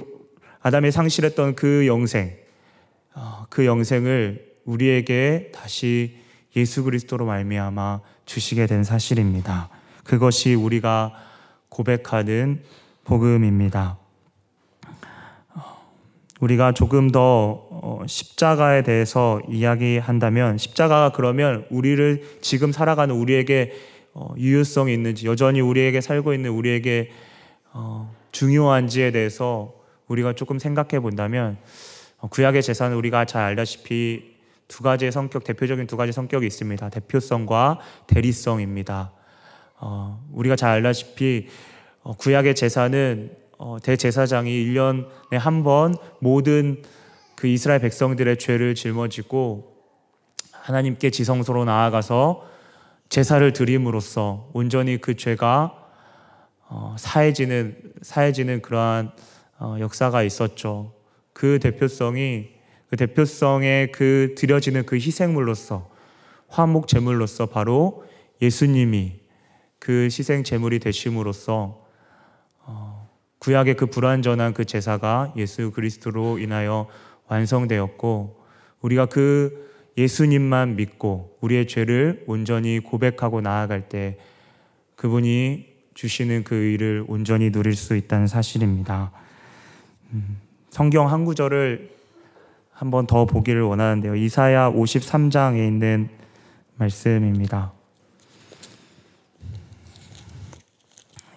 아담이 0.62 0.92
상실했던 0.92 1.56
그 1.56 1.88
영생 1.88 2.36
어, 3.16 3.46
그 3.50 3.66
영생을 3.66 4.49
우리에게 4.66 5.52
다시 5.54 6.18
예수 6.56 6.84
그리스도로 6.84 7.26
말미암아 7.26 8.02
주시게 8.26 8.68
된 8.68 8.84
사실입니다. 8.84 9.70
그것이 10.04 10.56
우리가 10.56 11.14
고백하는 11.70 12.64
복음입니다. 13.04 13.98
우리가 16.40 16.72
조금 16.72 17.12
더 17.12 17.68
어, 17.70 18.02
십자가에 18.08 18.82
대해서 18.84 19.42
이야기한다면 19.50 20.58
십자가가 20.58 21.12
그러면 21.12 21.66
우리를 21.70 22.40
지금 22.42 22.72
살아가는 22.72 23.14
우리에게 23.14 23.74
어, 24.14 24.34
유효성이 24.38 24.94
있는지 24.94 25.28
여전히 25.28 25.60
우리에게 25.60 26.02
살고 26.02 26.34
있는 26.34 26.52
우리에게 26.52 27.12
어, 27.74 28.14
중요한지에 28.32 29.12
대해서 29.12 29.74
우리가 30.08 30.34
조금 30.34 30.60
생각해 30.60 31.00
본다면 31.02 31.58
구약의 32.30 32.64
재산은 32.64 32.96
우리가 32.98 33.26
잘 33.26 33.44
알다시피 33.44 34.39
두 34.70 34.84
가지의 34.84 35.12
성격 35.12 35.44
대표적인 35.44 35.88
두 35.88 35.98
가지 35.98 36.14
성격이 36.14 36.48
있습니다. 36.48 36.90
대표성과 36.90 37.80
대리성입니다. 38.08 39.12
우리가 40.32 40.56
잘 40.56 40.70
알다시피 40.70 41.48
구약의 42.18 42.56
제사는 42.56 43.36
어, 43.58 43.78
대제사장이 43.84 44.50
1년에 44.50 45.34
한 45.34 45.64
번 45.64 45.94
모든 46.20 46.82
그 47.36 47.48
이스라엘 47.48 47.82
백성들의 47.82 48.38
죄를 48.38 48.74
짊어지고 48.74 49.76
하나님께 50.54 51.10
지성소로 51.10 51.66
나아가서 51.66 52.46
제사를 53.10 53.52
드림으로써 53.52 54.50
온전히 54.54 54.98
그 54.98 55.18
죄가 55.18 55.76
어, 56.70 56.96
사해지는 56.98 57.94
사해지는 58.02 58.62
그러한 58.62 59.12
어, 59.60 59.76
역사가 59.80 60.24
있었죠. 60.24 60.94
그 61.34 61.60
대표성이 61.60 62.59
그 62.90 62.98
대표성에 62.98 63.88
그 63.92 64.34
드려지는 64.38 64.86
그 64.86 64.96
희생물로서 64.96 65.90
화목 66.48 66.88
제물로서 66.88 67.46
바로 67.46 68.04
예수님이 68.42 69.20
그 69.78 70.06
희생 70.06 70.44
제물이 70.44 70.80
되심으로써 70.80 71.88
구약의 73.40 73.76
그 73.76 73.86
불완전한 73.86 74.54
그 74.54 74.66
제사가 74.66 75.34
예수 75.38 75.72
그리스도로 75.72 76.40
인하여 76.40 76.88
완성되었고 77.28 78.44
우리가 78.82 79.06
그 79.06 79.70
예수님만 79.98 80.76
믿고 80.76 81.38
우리의 81.42 81.68
죄를 81.68 82.24
온전히 82.28 82.80
고백하고 82.80 83.42
나아갈 83.42 83.88
때 83.88 84.18
그분이 84.96 85.68
주시는 85.94 86.44
그 86.44 86.56
의를 86.56 87.06
온전히 87.08 87.52
누릴 87.52 87.76
수 87.76 87.96
있다는 87.96 88.28
사실입니다. 88.28 89.12
음, 90.12 90.38
성경 90.70 91.12
한 91.12 91.26
구절을 91.26 91.99
한번 92.80 93.08
더 93.08 93.26
보기를 93.26 93.62
원하는데요. 93.64 94.16
이사야 94.16 94.72
53장에 94.72 95.58
있는 95.68 96.08
말씀입니다. 96.78 97.74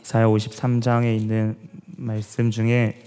이사야 0.02 0.26
53장에 0.26 1.16
있는 1.16 1.56
말씀 1.96 2.52
중에 2.52 3.02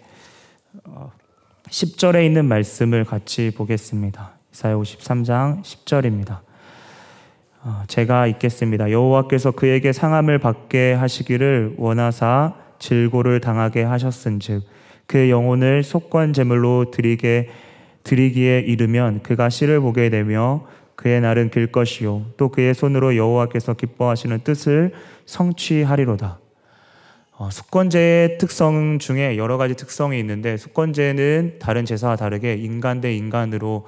10절에 1.70 2.16
어, 2.16 2.20
있는 2.20 2.44
말씀을 2.44 3.06
같이 3.06 3.54
보겠습니다. 3.56 4.32
이사야 4.52 4.76
53장 4.76 5.64
10절입니다. 5.64 6.40
어, 7.64 7.84
제가 7.88 8.28
읽겠습니다. 8.28 8.92
여호와께서 8.92 9.52
그에게 9.52 9.94
상함을 9.94 10.40
받게 10.40 10.92
하시기를 10.92 11.76
원하사 11.78 12.54
질고를 12.80 13.40
당하게 13.40 13.84
하셨은즉 13.84 14.66
그의 15.06 15.32
영혼을 15.32 15.84
속관 15.84 16.34
제물로 16.34 16.92
드리게 16.92 17.50
드리기에 18.06 18.60
이르면 18.60 19.24
그가 19.24 19.50
씨를 19.50 19.82
보게 19.82 20.10
되며 20.10 20.66
그의 20.96 21.20
날은 21.20 21.50
길 21.50 21.68
것이요 21.68 22.28
또 22.38 22.50
그의 22.50 22.74
손으로 22.74 23.18
여호와께서 23.18 23.74
기뻐하시는 23.74 24.40
뜻을 24.46 24.94
성취하리로다. 25.26 26.40
어, 27.38 27.50
숙권제의 27.52 28.38
특성 28.38 28.98
중에 28.98 29.36
여러 29.36 29.58
가지 29.58 29.76
특성이 29.76 30.20
있는데 30.20 30.56
숙권제는 30.56 31.60
다른 31.60 31.84
제사와 31.84 32.16
다르게 32.16 32.56
인간 32.56 33.02
대 33.02 33.14
인간으로 33.14 33.86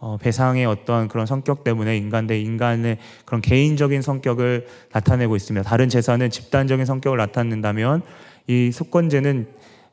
어, 0.00 0.16
배상의 0.20 0.64
어떤 0.64 1.06
그런 1.06 1.26
성격 1.26 1.62
때문에 1.62 1.96
인간 1.96 2.26
대 2.26 2.40
인간의 2.40 2.98
그런 3.26 3.42
개인적인 3.42 4.02
성격을 4.02 4.66
나타내고 4.92 5.36
있습니다. 5.36 5.68
다른 5.68 5.88
제사는 5.88 6.28
집단적인 6.30 6.84
성격을 6.86 7.18
나타낸다면 7.18 8.02
이 8.48 8.72
숙권제는 8.72 9.46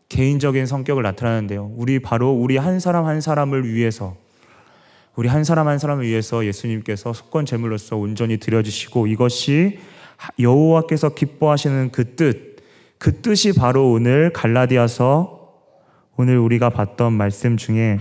개인적인 0.09 0.65
성격을 0.65 1.03
나타내는데요. 1.03 1.71
우리 1.75 1.99
바로 1.99 2.31
우리 2.31 2.57
한 2.57 2.79
사람 2.79 3.05
한 3.05 3.21
사람을 3.21 3.71
위해서 3.73 4.15
우리 5.15 5.27
한 5.27 5.43
사람 5.43 5.67
한 5.67 5.79
사람을 5.79 6.05
위해서 6.05 6.45
예수님께서 6.45 7.11
속권 7.11 7.45
제물로서 7.45 7.97
온전히 7.97 8.37
드려주시고 8.37 9.07
이것이 9.07 9.79
여호와께서 10.39 11.09
기뻐하시는 11.15 11.91
그 11.91 12.15
뜻, 12.15 12.57
그 12.97 13.21
뜻이 13.21 13.53
바로 13.53 13.91
오늘 13.91 14.31
갈라디아서 14.31 15.37
오늘 16.17 16.37
우리가 16.37 16.69
봤던 16.69 17.13
말씀 17.13 17.57
중에 17.57 17.99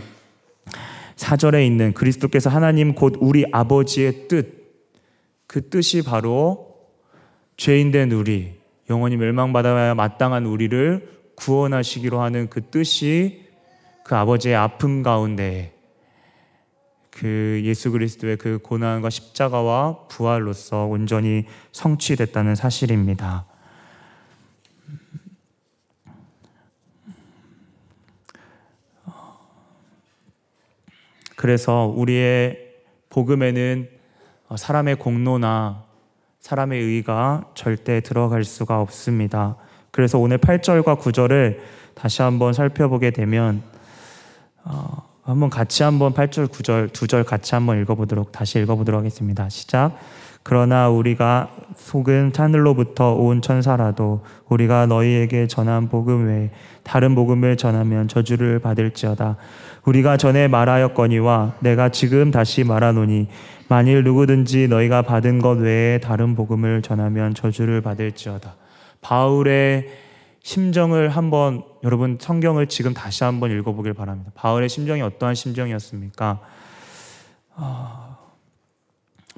사절에 1.16 1.66
있는 1.66 1.92
그리스도께서 1.94 2.50
하나님 2.50 2.94
곧 2.94 3.16
우리 3.20 3.44
아버지의 3.50 4.28
뜻, 4.28 4.56
그 5.46 5.68
뜻이 5.68 6.02
바로 6.02 6.76
죄인된 7.56 8.12
우리, 8.12 8.54
영원히 8.90 9.16
멸망받아야 9.16 9.94
마땅한 9.94 10.44
우리를 10.46 11.16
구원하시기로 11.36 12.20
하는 12.20 12.48
그 12.50 12.62
뜻이 12.62 13.46
그 14.04 14.14
아버지의 14.16 14.54
아픔 14.54 15.02
가운데 15.02 15.74
그 17.10 17.62
예수 17.64 17.90
그리스도의 17.92 18.36
그 18.36 18.58
고난과 18.62 19.08
십자가와 19.08 20.06
부활로서 20.08 20.84
온전히 20.84 21.46
성취됐다는 21.72 22.54
사실입니다. 22.54 23.46
그래서 31.36 31.92
우리의 31.94 32.74
복음에는 33.08 33.88
사람의 34.56 34.96
공로나 34.96 35.84
사람의 36.40 36.82
의가 36.82 37.50
절대 37.54 38.00
들어갈 38.00 38.44
수가 38.44 38.80
없습니다. 38.80 39.56
그래서 39.96 40.18
오늘 40.18 40.36
8절과 40.36 41.00
9절을 41.00 41.56
다시 41.94 42.20
한번 42.20 42.52
살펴보게 42.52 43.12
되면 43.12 43.62
어, 44.62 45.02
한번 45.22 45.48
같이 45.48 45.82
한번 45.84 46.12
8절, 46.12 46.48
9절, 46.48 46.90
2절 46.90 47.24
같이 47.24 47.54
한번 47.54 47.80
읽어보도록 47.80 48.30
다시 48.30 48.58
읽어보도록 48.58 48.98
하겠습니다. 48.98 49.48
시작. 49.48 49.98
그러나 50.42 50.90
우리가 50.90 51.48
속은 51.76 52.32
하늘로부터 52.36 53.14
온 53.14 53.40
천사라도 53.40 54.20
우리가 54.50 54.84
너희에게 54.84 55.46
전한 55.46 55.88
복음 55.88 56.26
외에 56.26 56.50
다른 56.82 57.14
복음을 57.14 57.56
전하면 57.56 58.06
저주를 58.06 58.58
받을지어다. 58.58 59.36
우리가 59.86 60.18
전에 60.18 60.46
말하였거니와 60.46 61.54
내가 61.60 61.88
지금 61.88 62.30
다시 62.30 62.64
말하노니 62.64 63.28
만일 63.68 64.04
누구든지 64.04 64.68
너희가 64.68 65.00
받은 65.00 65.38
것 65.38 65.58
외에 65.58 66.00
다른 66.00 66.36
복음을 66.36 66.82
전하면 66.82 67.32
저주를 67.32 67.80
받을지어다. 67.80 68.65
바울의 69.06 69.88
심정을 70.42 71.10
한번 71.10 71.62
여러분 71.84 72.18
성경을 72.20 72.66
지금 72.66 72.92
다시 72.92 73.22
한번 73.22 73.52
읽어보길 73.52 73.94
바랍니다. 73.94 74.32
바울의 74.34 74.68
심정이 74.68 75.00
어떠한 75.00 75.36
심정이었습니까? 75.36 76.40
어... 77.54 78.16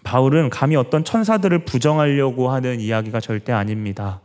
바울은 0.05 0.49
감히 0.49 0.75
어떤 0.75 1.05
천사들을 1.05 1.67
부정하려고 1.67 2.51
하는 2.51 2.81
이야기가 2.81 3.21
절대 3.21 3.53
아닙니다. 3.53 4.23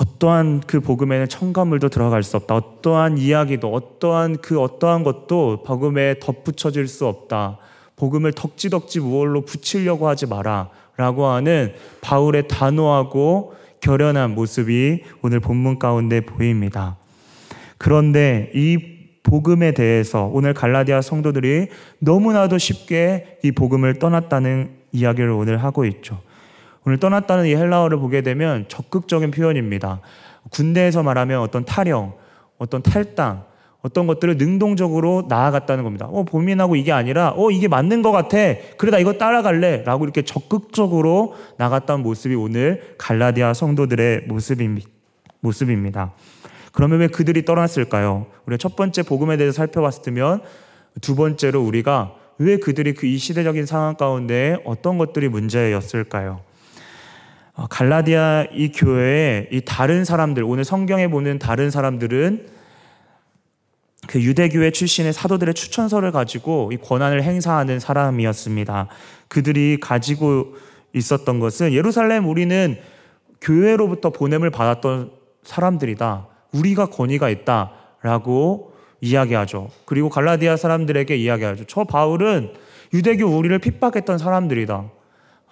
어떠한 0.00 0.60
그 0.68 0.78
복음에는 0.78 1.28
첨가물도 1.28 1.88
들어갈 1.88 2.22
수 2.22 2.36
없다. 2.36 2.54
어떠한 2.54 3.18
이야기도, 3.18 3.72
어떠한 3.74 4.36
그 4.36 4.60
어떠한 4.60 5.02
것도 5.02 5.64
복음에 5.64 6.20
덧붙여질 6.20 6.86
수 6.86 7.08
없다. 7.08 7.58
복음을 7.96 8.30
덕지덕지 8.30 9.00
무얼로 9.00 9.40
붙이려고 9.40 10.06
하지 10.06 10.26
마라. 10.26 10.70
라고 10.98 11.26
하는 11.26 11.74
바울의 12.00 12.48
단호하고 12.48 13.54
결연한 13.80 14.34
모습이 14.34 15.04
오늘 15.22 15.38
본문 15.38 15.78
가운데 15.78 16.20
보입니다. 16.20 16.96
그런데 17.78 18.50
이 18.52 18.98
복음에 19.22 19.72
대해서 19.72 20.28
오늘 20.32 20.52
갈라디아 20.54 21.00
성도들이 21.00 21.68
너무나도 22.00 22.58
쉽게 22.58 23.38
이 23.44 23.52
복음을 23.52 24.00
떠났다는 24.00 24.70
이야기를 24.90 25.30
오늘 25.30 25.62
하고 25.62 25.84
있죠. 25.84 26.20
오늘 26.84 26.98
떠났다는 26.98 27.46
이 27.46 27.54
헬라어를 27.54 27.98
보게 27.98 28.22
되면 28.22 28.64
적극적인 28.66 29.30
표현입니다. 29.30 30.00
군대에서 30.50 31.04
말하면 31.04 31.40
어떤 31.40 31.64
타령, 31.64 32.14
어떤 32.58 32.82
탈당, 32.82 33.44
어떤 33.88 34.06
것들을 34.06 34.36
능동적으로 34.36 35.24
나아갔다는 35.28 35.82
겁니다. 35.82 36.06
어, 36.10 36.24
고민하고 36.24 36.76
이게 36.76 36.92
아니라, 36.92 37.32
어, 37.34 37.50
이게 37.50 37.68
맞는 37.68 38.02
것 38.02 38.12
같아. 38.12 38.36
그래, 38.76 38.90
나 38.90 38.98
이거 38.98 39.14
따라갈래. 39.14 39.82
라고 39.84 40.04
이렇게 40.04 40.22
적극적으로 40.22 41.34
나갔던 41.56 42.02
모습이 42.02 42.34
오늘 42.34 42.94
갈라디아 42.98 43.54
성도들의 43.54 44.26
모습입니다. 45.40 46.12
그러면 46.72 47.00
왜 47.00 47.06
그들이 47.06 47.46
떠났을까요? 47.46 48.26
우리가 48.44 48.58
첫 48.58 48.76
번째 48.76 49.02
복음에 49.04 49.38
대해서 49.38 49.56
살펴봤으면 49.56 50.42
두 51.00 51.16
번째로 51.16 51.62
우리가 51.62 52.14
왜 52.38 52.58
그들이 52.58 52.92
그 52.92 53.06
이 53.06 53.16
시대적인 53.16 53.64
상황 53.64 53.94
가운데 53.94 54.58
어떤 54.64 54.98
것들이 54.98 55.30
문제였을까요? 55.30 56.40
어, 57.54 57.66
갈라디아 57.68 58.44
이 58.52 58.70
교회에 58.70 59.48
이 59.50 59.62
다른 59.64 60.04
사람들, 60.04 60.44
오늘 60.44 60.64
성경에 60.64 61.08
보는 61.08 61.38
다른 61.38 61.70
사람들은 61.70 62.57
그 64.08 64.22
유대교회 64.22 64.70
출신의 64.70 65.12
사도들의 65.12 65.52
추천서를 65.52 66.12
가지고 66.12 66.70
이 66.72 66.78
권한을 66.78 67.22
행사하는 67.22 67.78
사람이었습니다. 67.78 68.88
그들이 69.28 69.78
가지고 69.82 70.54
있었던 70.94 71.38
것은 71.38 71.74
예루살렘 71.74 72.26
우리는 72.26 72.78
교회로부터 73.42 74.08
보냄을 74.08 74.48
받았던 74.50 75.12
사람들이다. 75.42 76.26
우리가 76.54 76.86
권위가 76.86 77.28
있다 77.28 77.72
라고 78.00 78.72
이야기하죠. 79.02 79.68
그리고 79.84 80.08
갈라디아 80.08 80.56
사람들에게 80.56 81.14
이야기하죠. 81.14 81.64
저 81.66 81.84
바울은 81.84 82.54
유대교 82.94 83.26
우리를 83.26 83.58
핍박했던 83.58 84.16
사람들이다. 84.16 84.90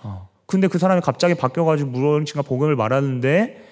어. 0.02 0.28
근데 0.46 0.66
그 0.66 0.78
사람이 0.78 1.02
갑자기 1.02 1.34
바뀌어가지고 1.34 1.90
무언가 1.90 2.40
복음을 2.40 2.74
말하는데 2.74 3.62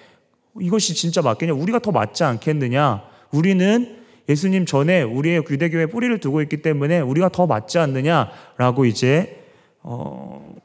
이것이 0.61 0.93
진짜 0.93 1.23
맞겠냐? 1.23 1.55
우리가 1.55 1.79
더 1.79 1.91
맞지 1.91 2.23
않겠느냐? 2.23 3.01
우리는 3.31 4.04
예수님 4.27 4.65
전에 4.65 5.03
우리의 5.03 5.43
유대교회 5.49 5.87
뿌리를 5.87 6.17
두고 6.19 6.41
있기 6.41 6.61
때문에 6.61 6.99
우리가 6.99 7.29
더 7.29 7.45
맞지 7.47 7.77
않느냐라고 7.77 8.85
이제 8.85 9.43
어, 9.81 10.55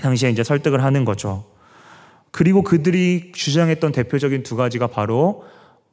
당시에 0.00 0.30
이제 0.30 0.44
설득을 0.44 0.82
하는 0.82 1.04
거죠. 1.04 1.44
그리고 2.30 2.62
그들이 2.62 3.32
주장했던 3.32 3.92
대표적인 3.92 4.42
두 4.42 4.56
가지가 4.56 4.88
바로 4.88 5.44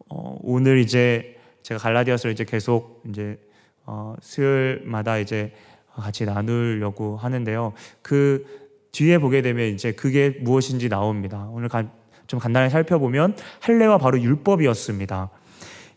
어, 0.10 0.38
오늘 0.42 0.80
이제 0.80 1.38
제가 1.64 1.80
갈라디아서를 1.80 2.34
이제 2.34 2.44
계속 2.46 3.04
이제 3.08 3.40
어, 3.86 4.16
수요일마다 4.22 5.18
이제 5.18 5.54
같이 5.94 6.26
나누려고 6.26 7.18
하는데요. 7.18 7.74
그 8.02 8.46
뒤에 8.92 9.18
보게 9.18 9.42
되면 9.42 9.68
이제 9.74 9.92
그게 9.92 10.30
무엇인지 10.42 10.90
나옵니다. 10.90 11.48
오늘 11.52 11.70
가, 11.70 11.86
좀 12.28 12.40
간단히 12.40 12.70
살펴보면 12.70 13.36
할례와 13.60 13.98
바로 13.98 14.20
율법이었습니다. 14.20 15.30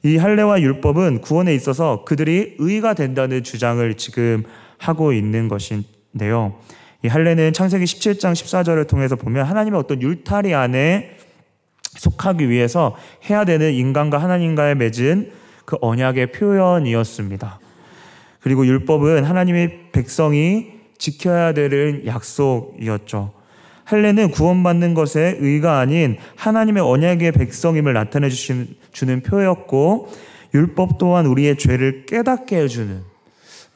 이 0.04 0.18
할례와 0.18 0.60
율법은 0.60 1.22
구원에 1.22 1.54
있어서 1.54 2.04
그들이 2.04 2.56
의가 2.58 2.92
된다는 2.92 3.42
주장을 3.42 3.94
지금 3.94 4.44
하고 4.76 5.14
있는 5.14 5.48
것인데요. 5.48 6.58
이 7.02 7.08
할례는 7.08 7.54
창세기 7.54 7.84
17장 7.84 8.32
14절을 8.32 8.86
통해서 8.86 9.16
보면 9.16 9.46
하나님의 9.46 9.80
어떤 9.80 10.02
율타리 10.02 10.54
안에 10.54 11.16
속하기 11.96 12.50
위해서 12.50 12.96
해야 13.30 13.46
되는 13.46 13.72
인간과 13.72 14.18
하나님과의 14.18 14.74
맺은 14.76 15.30
그 15.64 15.78
언약의 15.80 16.32
표현이었습니다. 16.32 17.60
그리고 18.40 18.66
율법은 18.66 19.24
하나님의 19.24 19.90
백성이 19.92 20.72
지켜야 20.98 21.54
되는 21.54 22.04
약속이었죠. 22.04 23.32
할례는 23.84 24.30
구원받는 24.30 24.94
것에 24.94 25.36
의가 25.40 25.78
아닌 25.78 26.16
하나님의 26.36 26.82
언약의 26.82 27.32
백성임을 27.32 27.92
나타내 27.92 28.28
주는 28.28 29.22
표였고 29.22 30.08
율법 30.54 30.98
또한 30.98 31.26
우리의 31.26 31.58
죄를 31.58 32.06
깨닫게 32.06 32.56
해주는 32.62 33.02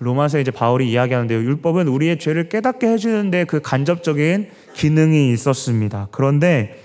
로마서 0.00 0.38
이제 0.38 0.50
바울이 0.50 0.90
이야기하는데요. 0.90 1.40
율법은 1.40 1.88
우리의 1.88 2.18
죄를 2.18 2.48
깨닫게 2.48 2.86
해주는데 2.86 3.44
그 3.44 3.60
간접적인 3.60 4.48
기능이 4.74 5.32
있었습니다. 5.32 6.08
그런데 6.12 6.80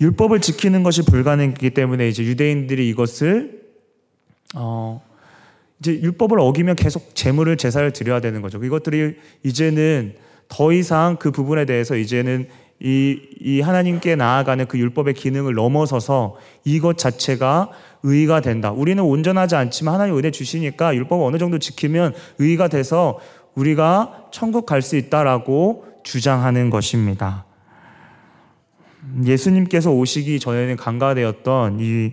율법을 0.00 0.40
지키는 0.40 0.82
것이 0.82 1.04
불가능이기 1.04 1.70
때문에 1.70 2.08
이제 2.08 2.24
유대인들이 2.24 2.88
이것을 2.88 3.60
어 4.54 5.02
이제 5.78 5.92
율법을 6.00 6.40
어기면 6.40 6.76
계속 6.76 7.14
제물을 7.14 7.56
제사를 7.56 7.92
드려야 7.92 8.20
되는 8.20 8.40
거죠. 8.40 8.62
이것들이 8.64 9.16
이제는 9.44 10.14
더 10.52 10.70
이상 10.70 11.16
그 11.16 11.30
부분에 11.30 11.64
대해서 11.64 11.96
이제는 11.96 12.46
이, 12.78 13.18
이 13.40 13.62
하나님께 13.62 14.16
나아가는 14.16 14.66
그 14.66 14.78
율법의 14.78 15.14
기능을 15.14 15.54
넘어서서 15.54 16.36
이것 16.64 16.98
자체가 16.98 17.70
의가 18.02 18.40
된다. 18.42 18.70
우리는 18.70 19.02
온전하지 19.02 19.56
않지만 19.56 19.94
하나님 19.94 20.18
은혜 20.18 20.30
주시니까 20.30 20.94
율법을 20.94 21.24
어느 21.24 21.38
정도 21.38 21.58
지키면 21.58 22.12
의가 22.38 22.68
돼서 22.68 23.18
우리가 23.54 24.26
천국 24.30 24.66
갈 24.66 24.82
수 24.82 24.96
있다라고 24.96 25.86
주장하는 26.02 26.68
것입니다. 26.68 27.46
예수님께서 29.24 29.90
오시기 29.90 30.38
전에는 30.38 30.76
간과되었던 30.76 31.78
이 31.80 32.12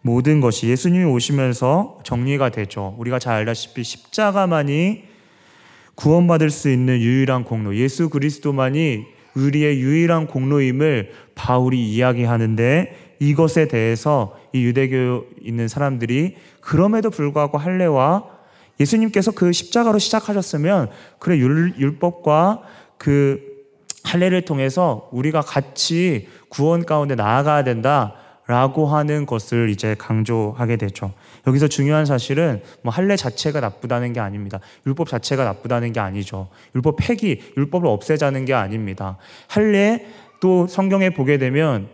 모든 0.00 0.40
것이 0.40 0.68
예수님이 0.68 1.04
오시면서 1.04 1.98
정리가 2.02 2.48
되죠. 2.48 2.94
우리가 2.98 3.18
잘 3.18 3.34
알다시피 3.34 3.82
십자가만이 3.82 5.13
구원받을 5.94 6.50
수 6.50 6.70
있는 6.70 6.98
유일한 7.00 7.44
공로, 7.44 7.76
예수 7.76 8.08
그리스도만이 8.08 9.04
우리의 9.34 9.80
유일한 9.80 10.26
공로임을 10.26 11.10
바울이 11.34 11.92
이야기하는데 11.92 13.16
이것에 13.18 13.68
대해서 13.68 14.36
이 14.52 14.64
유대교 14.64 15.26
있는 15.42 15.68
사람들이 15.68 16.36
그럼에도 16.60 17.10
불구하고 17.10 17.58
할례와 17.58 18.24
예수님께서 18.80 19.32
그 19.32 19.52
십자가로 19.52 19.98
시작하셨으면 19.98 20.90
그래 21.18 21.38
율 21.38 21.98
법과 21.98 22.62
그 22.98 23.40
할례를 24.04 24.42
통해서 24.42 25.08
우리가 25.12 25.40
같이 25.40 26.28
구원 26.48 26.84
가운데 26.84 27.14
나아가야 27.14 27.64
된다. 27.64 28.14
라고 28.46 28.86
하는 28.86 29.24
것을 29.24 29.70
이제 29.70 29.94
강조하게 29.98 30.76
되죠. 30.76 31.12
여기서 31.46 31.66
중요한 31.68 32.04
사실은 32.04 32.62
뭐 32.82 32.92
할례 32.92 33.16
자체가 33.16 33.60
나쁘다는 33.60 34.12
게 34.12 34.20
아닙니다. 34.20 34.60
율법 34.86 35.08
자체가 35.08 35.44
나쁘다는 35.44 35.92
게 35.92 36.00
아니죠. 36.00 36.48
율법 36.74 36.96
폐기, 36.98 37.40
율법을 37.56 37.88
없애자는 37.88 38.44
게 38.44 38.52
아닙니다. 38.52 39.16
할례 39.48 40.06
또 40.40 40.66
성경에 40.66 41.10
보게 41.10 41.38
되면 41.38 41.88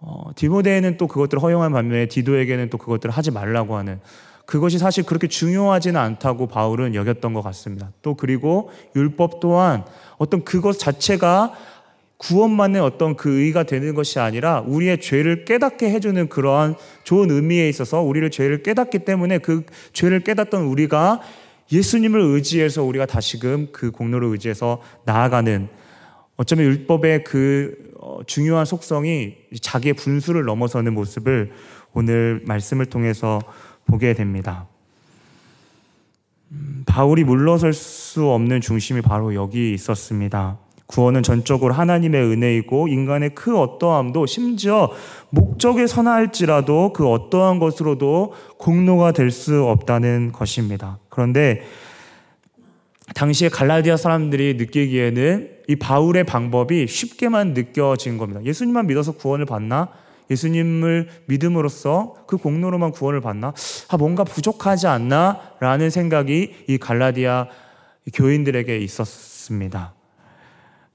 어, 0.00 0.30
디모데에는 0.34 0.96
또 0.96 1.06
그것들을 1.06 1.42
허용한 1.42 1.72
반면에 1.72 2.06
디도에게는 2.06 2.70
또 2.70 2.78
그것들을 2.78 3.14
하지 3.14 3.30
말라고 3.30 3.76
하는 3.76 4.00
그것이 4.46 4.78
사실 4.78 5.04
그렇게 5.04 5.28
중요하지는 5.28 6.00
않다고 6.00 6.46
바울은 6.46 6.94
여겼던 6.94 7.32
것 7.34 7.42
같습니다. 7.42 7.90
또 8.02 8.14
그리고 8.14 8.70
율법 8.96 9.40
또한 9.40 9.84
어떤 10.18 10.44
그것 10.44 10.78
자체가 10.78 11.52
구원만의 12.22 12.80
어떤 12.80 13.16
그 13.16 13.40
의가 13.40 13.64
되는 13.64 13.94
것이 13.94 14.20
아니라 14.20 14.60
우리의 14.60 15.00
죄를 15.00 15.44
깨닫게 15.44 15.90
해주는 15.90 16.28
그러한 16.28 16.76
좋은 17.02 17.30
의미에 17.30 17.68
있어서 17.68 18.00
우리를 18.00 18.30
죄를 18.30 18.62
깨닫기 18.62 19.00
때문에 19.00 19.38
그 19.38 19.64
죄를 19.92 20.20
깨닫던 20.20 20.62
우리가 20.62 21.20
예수님을 21.72 22.20
의지해서 22.20 22.84
우리가 22.84 23.06
다시금 23.06 23.68
그 23.72 23.90
공로를 23.90 24.28
의지해서 24.28 24.80
나아가는 25.04 25.68
어쩌면 26.36 26.66
율법의 26.66 27.24
그 27.24 27.92
어, 27.98 28.20
중요한 28.26 28.64
속성이 28.64 29.34
자기의 29.60 29.94
분수를 29.94 30.44
넘어서는 30.44 30.94
모습을 30.94 31.52
오늘 31.92 32.42
말씀을 32.46 32.86
통해서 32.86 33.40
보게 33.86 34.14
됩니다. 34.14 34.66
음, 36.52 36.82
바울이 36.86 37.24
물러설 37.24 37.72
수 37.72 38.28
없는 38.28 38.60
중심이 38.60 39.00
바로 39.00 39.34
여기 39.34 39.72
있었습니다. 39.72 40.58
구원은 40.92 41.22
전적으로 41.22 41.72
하나님의 41.72 42.22
은혜이고 42.22 42.88
인간의 42.88 43.34
그 43.34 43.58
어떠함도 43.58 44.26
심지어 44.26 44.90
목적에 45.30 45.86
선할지라도 45.86 46.92
그 46.92 47.08
어떠한 47.08 47.58
것으로도 47.58 48.34
공로가 48.58 49.12
될 49.12 49.32
수 49.32 49.64
없다는 49.64 50.30
것입니다. 50.32 50.98
그런데 51.08 51.62
당시에 53.14 53.48
갈라디아 53.48 53.96
사람들이 53.96 54.54
느끼기에는 54.54 55.50
이 55.68 55.76
바울의 55.76 56.24
방법이 56.24 56.86
쉽게만 56.86 57.54
느껴진 57.54 58.18
겁니다. 58.18 58.44
예수님만 58.44 58.86
믿어서 58.86 59.12
구원을 59.12 59.46
받나? 59.46 59.88
예수님을 60.30 61.08
믿음으로써 61.26 62.14
그 62.26 62.36
공로로만 62.36 62.92
구원을 62.92 63.22
받나? 63.22 63.54
아, 63.88 63.96
뭔가 63.96 64.24
부족하지 64.24 64.86
않나? 64.86 65.40
라는 65.60 65.88
생각이 65.88 66.54
이 66.68 66.78
갈라디아 66.78 67.48
교인들에게 68.12 68.76
있었습니다. 68.78 69.94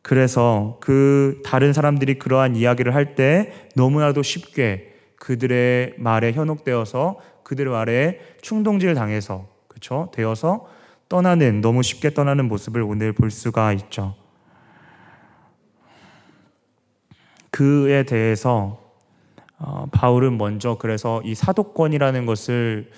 그래서 0.02 0.78
그 0.80 1.42
다른 1.44 1.74
사람들이 1.74 2.18
그러한 2.20 2.56
이야기를 2.56 2.96
할 2.96 3.16
때 3.16 3.52
너무나도 3.76 4.24
쉽게 4.24 4.94
그들의 5.18 5.96
말에 5.98 6.32
현혹되어서 6.32 7.20
그들의 7.44 7.72
말에 7.72 8.20
충동질 8.42 8.94
당해서 8.94 9.48
그렇죠? 9.68 10.10
되어서 10.14 10.68
떠나는 11.10 11.62
너무 11.62 11.84
쉽게 11.84 12.14
떠나는 12.14 12.48
모습을 12.48 12.82
오늘 12.82 13.14
볼 13.14 13.32
수가 13.32 13.74
있죠. 13.74 14.16
그에 17.52 18.04
대해서 18.04 18.80
어, 19.60 19.88
바울은 19.92 20.38
먼저 20.38 20.78
그래서 20.78 21.22
이 21.24 21.34
사도권이라는 21.34 22.26
것을 22.26 22.92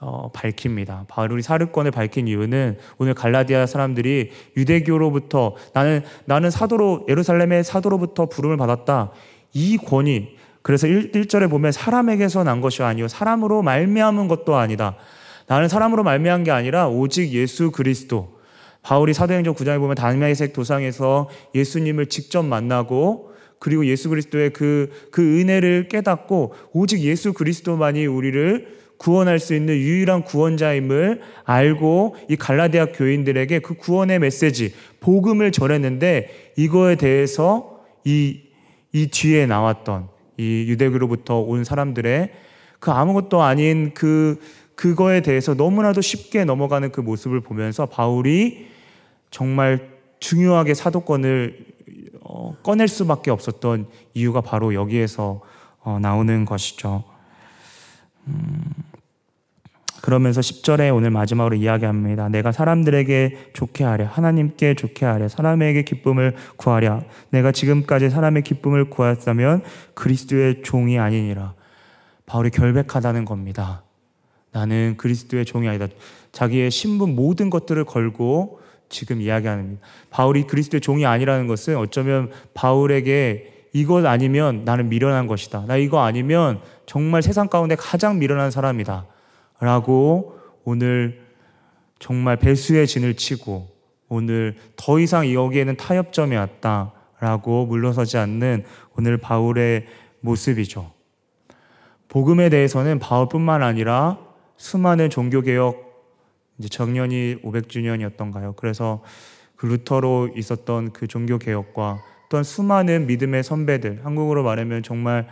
어, 0.00 0.30
밝힙니다. 0.32 1.06
바울이 1.08 1.42
사르권을 1.42 1.90
밝힌 1.90 2.28
이유는 2.28 2.78
오늘 2.98 3.14
갈라디아 3.14 3.66
사람들이 3.66 4.30
유대교로부터 4.56 5.56
나는 5.74 6.02
나는 6.24 6.50
사도로 6.50 7.06
예루살렘의 7.08 7.64
사도로부터 7.64 8.26
부름을 8.26 8.56
받았다. 8.56 9.10
이 9.54 9.76
권위 9.76 10.36
그래서 10.62 10.86
1, 10.86 11.12
1절에 11.12 11.50
보면 11.50 11.72
사람에게서 11.72 12.44
난 12.44 12.60
것이 12.60 12.82
아니요 12.82 13.08
사람으로 13.08 13.62
말미암은 13.62 14.28
것도 14.28 14.56
아니다. 14.56 14.96
나는 15.48 15.68
사람으로 15.68 16.04
말미암은 16.04 16.44
게 16.44 16.50
아니라 16.50 16.88
오직 16.88 17.32
예수 17.32 17.70
그리스도. 17.72 18.38
바울이 18.82 19.12
사도행전 19.14 19.54
9장에 19.54 19.78
보면 19.80 19.96
다메섹 19.96 20.52
도상에서 20.52 21.28
예수님을 21.54 22.06
직접 22.06 22.44
만나고 22.44 23.32
그리고 23.58 23.84
예수 23.86 24.08
그리스도의 24.08 24.52
그, 24.52 24.90
그 25.10 25.40
은혜를 25.40 25.88
깨닫고 25.88 26.54
오직 26.72 27.00
예수 27.00 27.32
그리스도만이 27.32 28.06
우리를 28.06 28.78
구원할 28.98 29.38
수 29.38 29.54
있는 29.54 29.74
유일한 29.74 30.22
구원자임을 30.24 31.20
알고 31.44 32.16
이 32.28 32.36
갈라디아 32.36 32.86
교인들에게 32.86 33.60
그 33.60 33.74
구원의 33.74 34.18
메시지, 34.18 34.74
복음을 35.00 35.52
전했는데 35.52 36.52
이거에 36.56 36.96
대해서 36.96 37.80
이, 38.04 38.40
이 38.92 39.06
뒤에 39.06 39.46
나왔던 39.46 40.08
이 40.36 40.66
유대교로부터 40.68 41.40
온 41.40 41.64
사람들의 41.64 42.30
그 42.80 42.90
아무것도 42.90 43.42
아닌 43.42 43.92
그, 43.94 44.40
그거에 44.74 45.20
대해서 45.20 45.54
너무나도 45.54 46.00
쉽게 46.00 46.44
넘어가는 46.44 46.92
그 46.92 47.00
모습을 47.00 47.40
보면서 47.40 47.86
바울이 47.86 48.68
정말 49.30 49.90
중요하게 50.20 50.74
사도권을 50.74 51.66
어, 52.20 52.56
꺼낼 52.62 52.88
수밖에 52.88 53.30
없었던 53.30 53.86
이유가 54.14 54.40
바로 54.40 54.74
여기에서 54.74 55.40
어, 55.80 55.98
나오는 56.00 56.44
것이죠. 56.44 57.04
음, 58.26 58.62
그러면서 60.00 60.40
10절에 60.40 60.94
오늘 60.94 61.10
마지막으로 61.10 61.56
이야기합니다. 61.56 62.28
내가 62.28 62.52
사람들에게 62.52 63.50
좋게 63.52 63.84
하려, 63.84 64.06
하나님께 64.06 64.74
좋게 64.74 65.04
하려, 65.04 65.28
사람에게 65.28 65.82
기쁨을 65.82 66.34
구하려. 66.56 67.02
내가 67.30 67.52
지금까지 67.52 68.10
사람의 68.10 68.42
기쁨을 68.42 68.90
구했다면 68.90 69.62
그리스도의 69.94 70.62
종이 70.62 70.98
아니니라. 70.98 71.54
바울이 72.26 72.50
결백하다는 72.50 73.24
겁니다. 73.24 73.82
나는 74.52 74.94
그리스도의 74.96 75.44
종이 75.44 75.68
아니다. 75.68 75.86
자기의 76.32 76.70
신분 76.70 77.14
모든 77.14 77.50
것들을 77.50 77.84
걸고 77.84 78.60
지금 78.88 79.20
이야기하는 79.20 79.78
바울이 80.10 80.44
그리스도의 80.44 80.80
종이 80.80 81.06
아니라는 81.06 81.46
것은 81.46 81.76
어쩌면 81.76 82.30
바울에게 82.54 83.54
이것 83.72 84.06
아니면 84.06 84.64
나는 84.64 84.88
미련한 84.88 85.26
것이다. 85.26 85.64
나 85.66 85.76
이거 85.76 86.02
아니면 86.04 86.60
정말 86.86 87.22
세상 87.22 87.48
가운데 87.48 87.76
가장 87.76 88.18
미련한 88.18 88.50
사람이다. 88.50 89.06
라고 89.60 90.38
오늘 90.64 91.20
정말 91.98 92.36
배수의 92.36 92.86
진을 92.86 93.16
치고 93.16 93.68
오늘 94.08 94.56
더 94.76 94.98
이상 95.00 95.32
여기에는 95.32 95.76
타협점이 95.76 96.36
왔다. 96.36 96.92
라고 97.20 97.66
물러서지 97.66 98.16
않는 98.16 98.64
오늘 98.96 99.18
바울의 99.18 99.86
모습이죠. 100.20 100.92
복음에 102.08 102.48
대해서는 102.48 103.00
바울뿐만 103.00 103.62
아니라 103.62 104.18
수많은 104.56 105.10
종교개혁 105.10 105.88
이제 106.58 106.68
정년이 106.68 107.42
500주년이었던가요? 107.42 108.56
그래서 108.56 109.02
그 109.56 109.66
루터로 109.66 110.30
있었던 110.36 110.92
그 110.92 111.06
종교 111.06 111.38
개혁과 111.38 111.98
또한 112.28 112.44
수많은 112.44 113.06
믿음의 113.06 113.42
선배들, 113.42 114.04
한국으로 114.04 114.42
말하면 114.42 114.82
정말 114.82 115.28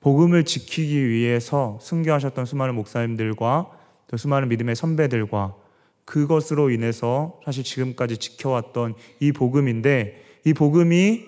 복음을 0.00 0.44
지키기 0.44 1.08
위해서 1.08 1.78
순교하셨던 1.80 2.46
수많은 2.46 2.74
목사님들과 2.74 3.70
또 4.08 4.16
수많은 4.16 4.48
믿음의 4.48 4.74
선배들과 4.74 5.54
그것으로 6.04 6.70
인해서 6.70 7.38
사실 7.44 7.62
지금까지 7.62 8.16
지켜왔던 8.16 8.94
이 9.20 9.32
복음인데 9.32 10.24
이 10.44 10.54
복음이 10.54 11.24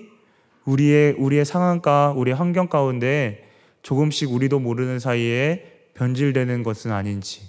우리의 0.65 1.13
우리의 1.19 1.45
상황과 1.45 2.15
우리의 2.17 2.35
환경 2.35 2.69
가운데 2.69 3.49
조금씩 3.83 4.33
우리도 4.33 4.59
모르는 4.59 4.99
사이에 4.99 5.91
변질되는 5.95 6.63
것은 6.63 6.93
아닌지. 6.93 7.43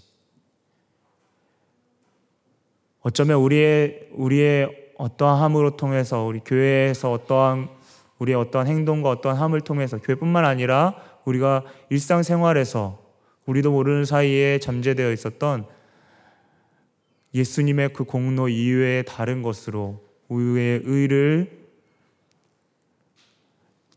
어쩌면 3.02 3.38
우리의 3.38 4.10
우리의 4.12 4.84
어떠함으로 4.98 5.76
통해서 5.78 6.24
우리 6.24 6.40
교회에서 6.40 7.12
어떠한 7.12 7.70
우리의 8.20 8.38
어떠한 8.38 8.68
행동과 8.68 9.10
어떠한 9.10 9.38
함을 9.38 9.62
통해서 9.62 9.98
교회뿐만 9.98 10.46
아니라 10.46 10.96
우리가 11.26 11.64
일상생활에서 11.90 13.02
우리도 13.46 13.72
모르는 13.72 14.06
사이에 14.06 14.60
잠재되어 14.60 15.12
있었던 15.12 15.66
예수님의 17.34 17.94
그 17.94 18.04
공로 18.04 18.48
이외의 18.50 19.06
다른 19.06 19.42
것으로 19.42 20.04
우리의 20.28 20.82
의를 20.86 21.64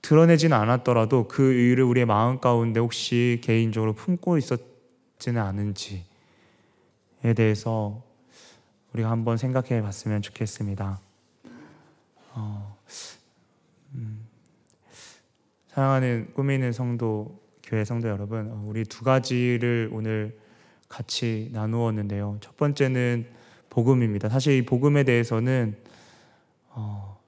드러내지는 0.02 0.56
않았더라도 0.56 1.26
그 1.26 1.52
의를 1.52 1.84
우리의 1.84 2.06
마음 2.06 2.38
가운데 2.40 2.78
혹시 2.80 3.40
개인적으로 3.42 3.92
품고 3.92 4.38
있었지는 4.38 5.42
않은지에 5.42 6.04
대해서 7.36 8.02
우리가 8.92 9.10
한번 9.10 9.36
생각해 9.36 9.82
봤으면 9.82 10.22
좋겠습니다. 10.22 11.00
어, 12.34 12.78
음, 13.94 14.26
사랑하는 15.76 16.32
있는 16.54 16.72
성도 16.72 17.38
교회 17.62 17.84
성도 17.84 18.08
여러분, 18.08 18.50
어, 18.50 18.64
우리 18.66 18.82
두 18.82 19.04
가지를 19.04 19.90
오늘 19.92 20.34
같이 20.88 21.50
나누었는데요. 21.52 22.38
첫 22.40 22.56
번째는 22.56 23.26
복음입니다. 23.68 24.30
사실 24.30 24.54
이 24.54 24.64
복음에 24.64 25.02
대해서는 25.02 25.76
어, 26.70 27.20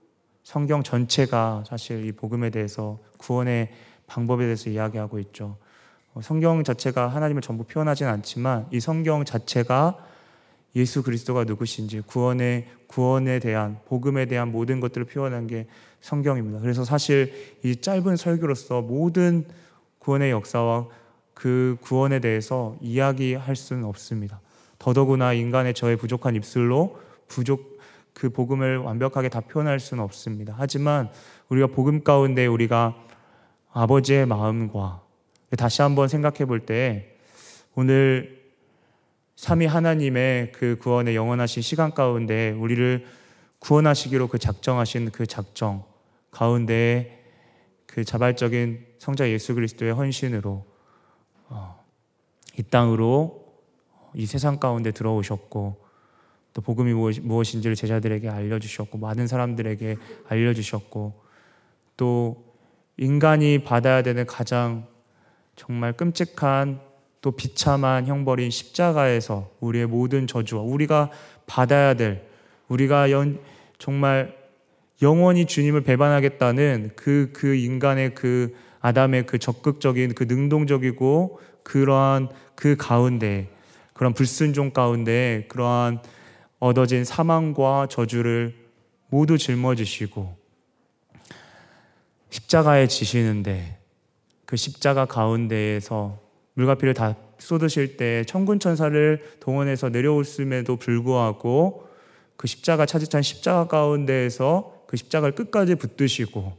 성경 0.45 0.83
전체가 0.83 1.65
사실 1.67 2.07
이 2.07 2.13
복음에 2.13 2.49
대해서 2.49 2.99
구원의 3.19 3.71
방법에 4.07 4.45
대해서 4.45 4.71
이야기하고 4.71 5.19
있죠. 5.19 5.59
어, 6.15 6.23
성경 6.23 6.65
자체가 6.65 7.07
하나님을 7.09 7.43
전부 7.43 7.65
표현하진 7.65 8.07
않지만 8.07 8.67
이 8.71 8.81
성경 8.81 9.27
자체가 9.27 9.99
예수 10.77 11.03
그리스도가 11.03 11.45
누구신지 11.45 12.01
구원의 12.03 12.67
구원에 12.87 13.39
대한 13.39 13.79
복음에 13.87 14.27
대한 14.27 14.53
모든 14.53 14.81
것들을 14.81 15.07
표현한 15.07 15.47
게 15.47 15.67
성경입니다. 16.01 16.61
그래서 16.61 16.85
사실 16.85 17.33
이 17.65 17.77
짧은 17.77 18.17
설교로서 18.17 18.83
모든 18.83 19.45
구원의 19.99 20.31
역사와 20.31 20.87
그 21.35 21.77
구원에 21.81 22.21
대해서 22.21 22.77
이야기할 22.81 23.57
수는 23.57 23.85
없습니다. 23.85 24.41
더더구나 24.79 25.33
인간의 25.33 25.75
저의 25.75 25.97
부족한 25.97 26.35
입술로 26.37 26.99
부족 27.27 27.79
그 28.15 28.31
복음을 28.31 28.79
완벽하게 28.79 29.29
다 29.29 29.41
표현할 29.41 29.81
수는 29.81 30.03
없습니다. 30.03 30.55
하지만 30.57 31.09
우리가 31.49 31.69
복음 31.69 32.03
가운데 32.03 32.47
우리가 32.47 32.97
아버지의 33.73 34.27
마음과 34.27 35.03
다시 35.57 35.83
한번 35.83 36.09
생각해 36.09 36.45
볼 36.47 36.67
때 36.67 37.17
오늘 37.75 38.38
삼위 39.39 39.67
하나님의 39.67 40.51
그 40.51 40.77
구원의 40.81 41.15
영원하신 41.15 41.63
시간 41.63 41.95
가운데 41.95 42.51
우리를 42.51 43.07
구원하시기로 43.61 44.27
그 44.27 44.37
작정하신 44.37 45.13
그 45.13 45.29
작정 45.29 45.85
가운데 46.33 47.25
그 47.87 48.03
자발적인 48.03 48.85
성자 48.99 49.29
예수 49.29 49.55
그리스도의 49.55 49.93
헌신으로 49.93 50.67
어, 51.51 51.85
이 52.59 52.65
땅으로 52.65 53.55
이 54.13 54.27
세상 54.27 54.59
가운데 54.59 54.91
들어오셨고 54.91 55.87
또 56.53 56.61
복음이 56.61 56.93
무엇인지를 56.93 57.77
제자들에게 57.77 58.29
알려주셨고 58.29 58.99
많은 58.99 59.29
사람들에게 59.29 59.99
알려주셨고 60.27 61.23
또 61.97 62.45
인간이 62.97 63.63
받아야 63.63 64.03
되는 64.03 64.27
가장 64.27 64.89
정말 65.55 65.93
끔찍한 65.93 66.88
또 67.29 67.33
비참한 67.33 68.07
형벌인 68.07 68.49
십자가에서 68.49 69.51
우리의 69.61 69.85
모든 69.85 70.27
저주와 70.27 70.63
우리가 70.63 71.11
받아야 71.47 71.93
될 71.93 72.25
우리가 72.69 73.11
연, 73.11 73.39
정말 73.77 74.35
영원히 75.03 75.45
주님을 75.45 75.83
배반하겠다는 75.83 76.93
그, 76.97 77.31
그 77.35 77.55
인간의 77.55 78.15
그 78.15 78.57
아담의 78.81 79.27
그 79.27 79.39
적극적인 79.39 80.15
그 80.15 80.25
능동적이고 80.25 81.39
그러한 81.65 82.31
그 82.55 82.77
가운데 82.79 83.51
그런 83.93 84.15
불순종 84.15 84.71
가운데 84.71 85.45
그러한 85.49 86.01
얻어진 86.61 87.05
사망과 87.05 87.89
저주를 87.91 88.55
모두 89.11 89.37
짊어지시고 89.37 90.35
십자가에 92.31 92.87
지시는데 92.87 93.77
그 94.47 94.57
십자가 94.57 95.05
가운데에서 95.05 96.27
물가피를 96.59 96.95
다 96.95 97.17
쏟으실 97.39 97.97
때 97.97 98.25
천군 98.27 98.61
천사를 98.61 99.37
동원해서 99.41 99.89
내려올음에도 99.89 100.77
불구하고 100.77 101.89
그 102.37 102.47
십자가 102.47 102.85
차지찬 102.87 103.23
십자가 103.23 103.67
가운데에서 103.67 104.85
그 104.87 104.97
십자가를 104.97 105.35
끝까지 105.35 105.75
붙드시고 105.77 106.57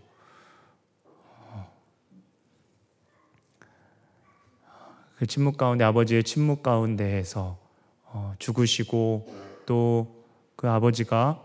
그 5.17 5.27
침묵 5.27 5.57
가운데 5.57 5.83
아버지의 5.83 6.23
침묵 6.23 6.63
가운데에서 6.63 7.57
어, 8.05 8.33
죽으시고 8.39 9.27
또 9.65 10.19
그 10.59 10.67
아버지가 10.69 11.41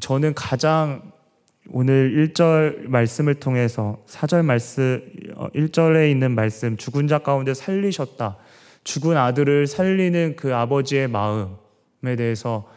저는 0.00 0.34
가장 0.34 1.10
오늘 1.70 2.28
1절 2.28 2.88
말씀을 2.88 3.34
통해서 3.36 4.02
4절 4.06 4.44
말씀 4.44 5.02
1절에 5.54 5.96
어, 5.96 6.04
있는 6.04 6.32
말씀 6.32 6.76
죽은 6.76 7.08
자 7.08 7.20
가운데 7.20 7.54
살리셨다. 7.54 8.36
죽은 8.84 9.16
아들을 9.16 9.66
살리는 9.66 10.36
그 10.36 10.54
아버지의 10.54 11.08
마음에 11.08 12.16
대해서 12.18 12.70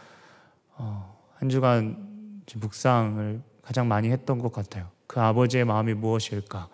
어, 0.77 1.19
한 1.35 1.49
주간 1.49 2.41
묵상을 2.55 3.41
가장 3.61 3.89
많이 3.89 4.09
했던 4.09 4.39
것 4.39 4.53
같아요. 4.53 4.87
그 5.05 5.19
아버지의 5.19 5.65
마음이 5.65 5.93
무엇일까? 5.93 6.69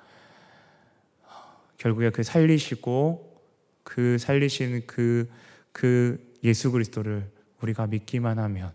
결국에 1.78 2.12
그 2.12 2.22
살리시고 2.22 3.42
그 3.84 4.20
살리신 4.20 4.84
그, 4.86 5.30
그 5.72 6.34
예수 6.44 6.72
그리스도를 6.72 7.28
우리가 7.62 7.88
믿기만 7.88 8.38
하면 8.38 8.72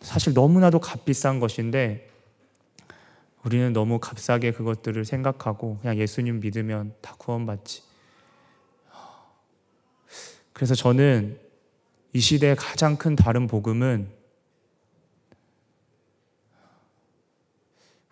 사실 0.00 0.32
너무나도 0.32 0.80
값비싼 0.80 1.40
것인데 1.40 2.08
우리는 3.44 3.72
너무 3.72 3.98
값싸게 3.98 4.52
그것들을 4.52 5.04
생각하고 5.04 5.78
그냥 5.78 5.98
예수님 5.98 6.40
믿으면 6.40 6.94
다 7.00 7.14
구원받지. 7.18 7.82
그래서 10.52 10.74
저는 10.74 11.40
이 12.12 12.20
시대의 12.20 12.56
가장 12.56 12.96
큰 12.96 13.16
다른 13.16 13.46
복음은 13.46 14.10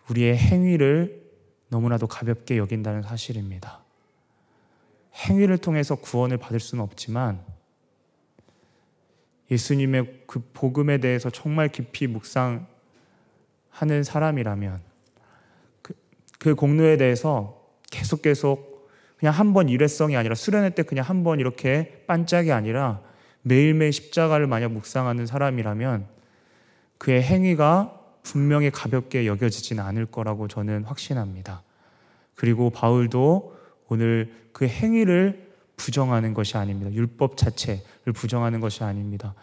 우리의 0.09 0.35
행위를 0.35 1.29
너무나도 1.67 2.07
가볍게 2.07 2.57
여긴다는 2.57 3.03
사실입니다. 3.03 3.83
행위를 5.13 5.59
통해서 5.59 5.95
구원을 5.95 6.37
받을 6.37 6.59
수는 6.59 6.83
없지만 6.83 7.43
예수님의 9.51 10.23
그 10.27 10.41
복음에 10.53 10.99
대해서 10.99 11.29
정말 11.29 11.69
깊이 11.69 12.07
묵상하는 12.07 12.65
사람이라면 14.03 14.81
그, 15.81 15.93
그 16.39 16.55
공로에 16.55 16.97
대해서 16.97 17.61
계속 17.91 18.21
계속 18.21 18.89
그냥 19.17 19.33
한 19.33 19.53
번 19.53 19.67
일회성이 19.69 20.15
아니라 20.15 20.35
수련회 20.35 20.71
때 20.71 20.83
그냥 20.83 21.03
한 21.05 21.23
번 21.23 21.39
이렇게 21.39 22.03
반짝이 22.07 22.51
아니라 22.51 23.01
매일매일 23.41 23.91
십자가를 23.91 24.47
만약 24.47 24.71
묵상하는 24.71 25.25
사람이라면 25.25 26.05
그의 26.97 27.21
행위가 27.23 27.95
분명히 28.23 28.69
가볍게 28.69 29.25
여겨지지는 29.25 29.83
않을 29.83 30.05
거라고 30.05 30.47
저는 30.47 30.83
확신합니다. 30.83 31.63
그리고 32.35 32.69
바울도 32.69 33.57
오늘 33.87 34.33
그 34.51 34.67
행위를 34.67 35.49
부정하는 35.77 36.33
것이 36.33 36.57
아닙니다. 36.57 36.91
율법 36.93 37.37
자체를 37.37 37.81
부정하는 38.13 38.59
것이 38.59 38.83
아닙니다. 38.83 39.33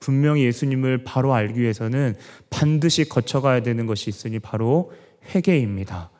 분명히 0.00 0.44
예수님을 0.44 1.04
바로 1.04 1.34
알기 1.34 1.60
위해서는 1.60 2.14
반드시 2.50 3.08
거쳐가야 3.08 3.60
되는 3.60 3.86
것이 3.86 4.10
있으니 4.10 4.38
바로 4.38 4.92
회개입니다. 5.34 6.10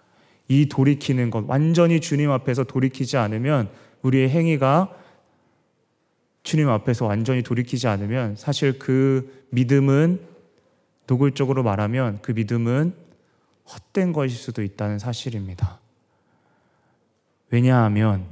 이 0.49 0.69
돌이키는 0.69 1.31
것, 1.31 1.45
완전히 1.47 2.01
주님 2.01 2.31
앞에서 2.31 2.65
돌이키지 2.65 3.17
않으면 3.17 3.69
우리의 4.03 4.29
행위가 4.31 4.95
주님 6.43 6.69
앞에서 6.69 7.07
완전히 7.07 7.43
돌이키지 7.43 7.89
않으면 7.89 8.37
사실 8.37 8.79
그 8.79 9.47
믿음은 9.51 10.21
노골적으로 11.07 11.63
말하면 11.63 12.21
그 12.23 12.33
믿음은 12.33 12.95
헛된 13.67 14.13
것일 14.13 14.37
수도 14.37 14.63
있다는 14.63 14.99
사실입니다. 14.99 15.81
왜냐하면 17.51 18.27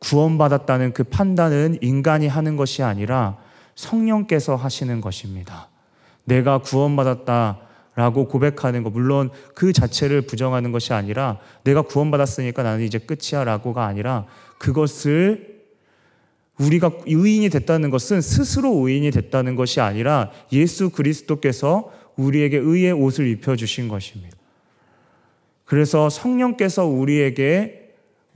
구원받았다는 0.00 0.92
그 0.92 1.04
판단은 1.04 1.78
인간이 1.80 2.28
하는 2.28 2.56
것이 2.56 2.82
아니라 2.82 3.36
성령께서 3.74 4.56
하시는 4.56 5.00
것입니다. 5.00 5.68
내가 6.24 6.58
구원받았다 6.58 7.60
라고 7.94 8.28
고백하는 8.28 8.82
것, 8.82 8.90
물론 8.92 9.30
그 9.54 9.72
자체를 9.72 10.22
부정하는 10.22 10.70
것이 10.70 10.92
아니라 10.92 11.38
내가 11.64 11.82
구원받았으니까 11.82 12.62
나는 12.62 12.84
이제 12.84 12.98
끝이야 12.98 13.44
라고가 13.44 13.86
아니라 13.86 14.26
그것을 14.58 15.56
우리가 16.58 16.90
의인이 17.06 17.48
됐다는 17.48 17.90
것은 17.90 18.20
스스로 18.20 18.86
의인이 18.86 19.10
됐다는 19.10 19.56
것이 19.56 19.80
아니라 19.80 20.30
예수 20.52 20.90
그리스도께서 20.90 21.90
우리에게 22.16 22.58
의의 22.58 22.92
옷을 22.92 23.26
입혀주신 23.28 23.88
것입니다. 23.88 24.36
그래서 25.64 26.08
성령께서 26.08 26.86
우리에게 26.86 27.85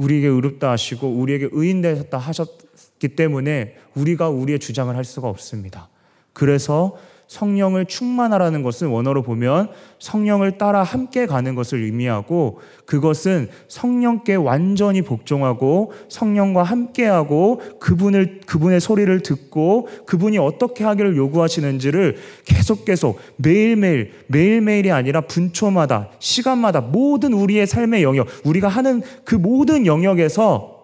우리에게 0.01 0.27
의롭다 0.29 0.71
하시고 0.71 1.09
우리에게 1.09 1.49
의인 1.53 1.83
되셨다 1.83 2.17
하셨기 2.19 3.09
때문에 3.17 3.77
우리가 3.95 4.31
우리의 4.31 4.59
주장을 4.59 4.95
할 4.95 5.05
수가 5.05 5.29
없습니다. 5.29 5.89
그래서 6.33 6.97
성령을 7.31 7.87
충만하라는 7.87 8.65
것은 8.65 8.89
원어로 8.89 9.23
보면 9.23 9.71
성령을 10.01 10.59
따라 10.59 10.83
함께 10.83 11.27
가는 11.27 11.55
것을 11.55 11.85
의미하고 11.85 12.59
그것은 12.87 13.49
성령께 13.69 14.35
완전히 14.35 15.03
복종하고 15.03 15.93
성령과 16.09 16.65
함께하고 16.65 17.63
그분을 17.79 18.41
그분의 18.47 18.81
소리를 18.81 19.23
듣고 19.23 19.87
그분이 20.07 20.39
어떻게 20.39 20.83
하기를 20.83 21.17
요구하시는지를 21.17 22.17
계속 22.47 22.85
계속 22.85 23.21
매일매일 23.37 24.11
매일매일이 24.27 24.91
아니라 24.91 25.21
분초마다 25.21 26.09
시간마다 26.19 26.81
모든 26.81 27.33
우리의 27.33 27.69
삶의 27.69 28.03
영역 28.03 28.27
우리가 28.45 28.67
하는 28.67 29.03
그 29.25 29.37
모든 29.37 29.87
영역에서 29.87 30.81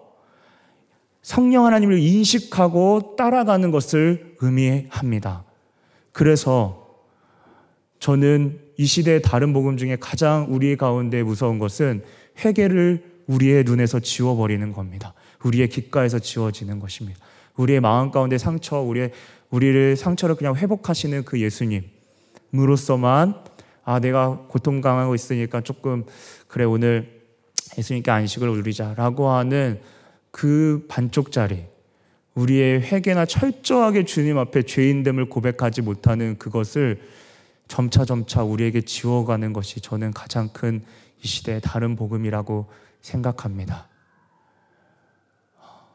성령 1.23 1.67
하나님을 1.67 1.99
인식하고 1.99 3.17
따라가는 3.17 3.73
것을 3.73 4.37
의미합니다. 4.41 5.46
그래서 6.17 6.97
저는 7.99 8.59
이 8.79 8.87
시대의 8.87 9.21
다른 9.21 9.53
복음 9.53 9.77
중에 9.77 9.99
가장 10.01 10.47
우리 10.49 10.75
가운데 10.75 11.23
무서운 11.23 11.59
것은 11.59 12.03
회개를 12.43 13.05
우리의 13.27 13.65
눈에서 13.65 14.01
지워버리는 14.01 14.73
겁니다. 14.73 15.13
우리의 15.45 15.69
귓가에서 15.69 16.19
지워지는 16.19 16.79
것입니다. 16.79 17.21
우리의 17.57 17.81
마음 17.81 18.11
가운데 18.11 18.39
상처, 18.39 18.81
우리의, 18.81 19.13
우리를 19.51 19.95
상처를 19.97 20.37
그냥 20.37 20.57
회복하시는 20.57 21.27
그 21.27 21.39
예수님으로서만 21.39 23.35
아, 23.85 24.01
내가 24.01 24.39
고통 24.49 24.81
당하고 24.81 25.15
있으니까 25.15 25.61
조금, 25.61 26.07
그래, 26.49 26.65
오늘 26.65 27.27
예수님께 27.77 28.11
안식을 28.11 28.49
누리자라고 28.49 29.29
하는 29.29 29.83
그 30.31 30.87
반쪽짜리, 30.89 31.67
우리의 32.37 32.83
회개나 32.83 33.27
철저하게 33.27 34.05
주님 34.05 34.39
앞에 34.39 34.63
죄인됨을 34.63 35.29
고백하지 35.29 35.83
못하는 35.83 36.39
그것을 36.39 37.01
점차 37.67 38.05
점차 38.05 38.45
우리에게 38.45 38.83
지워가는 38.83 39.53
것이 39.53 39.81
저는 39.81 40.13
가장 40.13 40.49
큰 40.51 40.85
이 41.23 41.27
시대의 41.27 41.61
다른 41.61 41.97
복음이라고 41.97 42.67
생각합니다. 43.01 43.89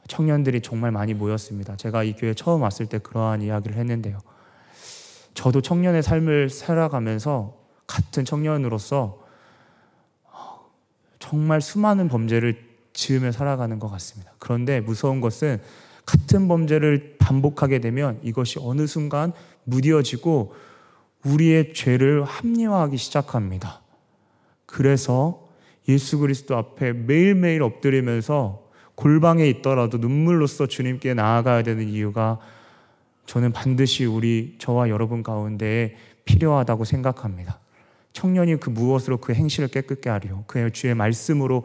청년들이 0.08 0.62
정말 0.62 0.92
많이 0.92 1.14
모였습니다. 1.14 1.78
제가 1.78 2.04
이 2.04 2.14
교회 2.14 2.34
처음 2.34 2.64
왔을 2.64 2.88
때 2.88 2.98
그러한 2.98 3.42
이야기를 3.42 3.78
했는데요. 3.78 4.20
저도 5.34 5.62
청년의 5.62 6.04
삶을 6.04 6.50
살아가면서 6.50 7.58
같은 7.88 8.26
청년으로서 8.26 9.26
정말 11.20 11.62
수많은 11.62 12.10
범죄를 12.10 12.72
지으며 12.94 13.32
살아가는 13.32 13.80
것 13.80 13.90
같습니다. 13.90 14.34
그런데 14.38 14.82
무서운 14.82 15.22
것은 15.22 15.62
같은 16.12 16.50
범죄를 16.50 17.16
반복하게 17.20 17.80
되면 17.80 18.20
이것이 18.22 18.60
어느 18.62 18.86
순간 18.86 19.32
무뎌지고 19.64 20.54
우리의 21.24 21.74
죄를 21.74 22.26
합리화하기 22.26 22.98
시작합니다. 22.98 23.82
그래서 24.66 25.48
예수 25.88 26.20
그리스도 26.20 26.58
앞에 26.58 26.92
매일매일 26.92 27.64
엎드리면서 27.64 28.70
골방에 28.96 29.48
있더라도 29.48 30.00
눈물로써 30.00 30.68
주님께 30.68 31.14
나아가야 31.14 31.64
되는 31.64 31.88
이유가 31.88 32.40
저는 33.26 33.54
반드시 33.54 34.04
우리 34.04 34.58
저와 34.60 34.90
여러분 34.90 35.24
가운데 35.24 35.96
필요하다고 36.26 36.84
생각합니다. 36.84 37.60
청년이 38.12 38.60
그 38.60 38.70
무엇으로 38.70 39.18
그 39.18 39.34
행실을 39.34 39.70
깨끗게 39.70 40.10
하리요. 40.10 40.44
그의 40.48 40.72
주의 40.74 40.94
말씀으로 40.94 41.64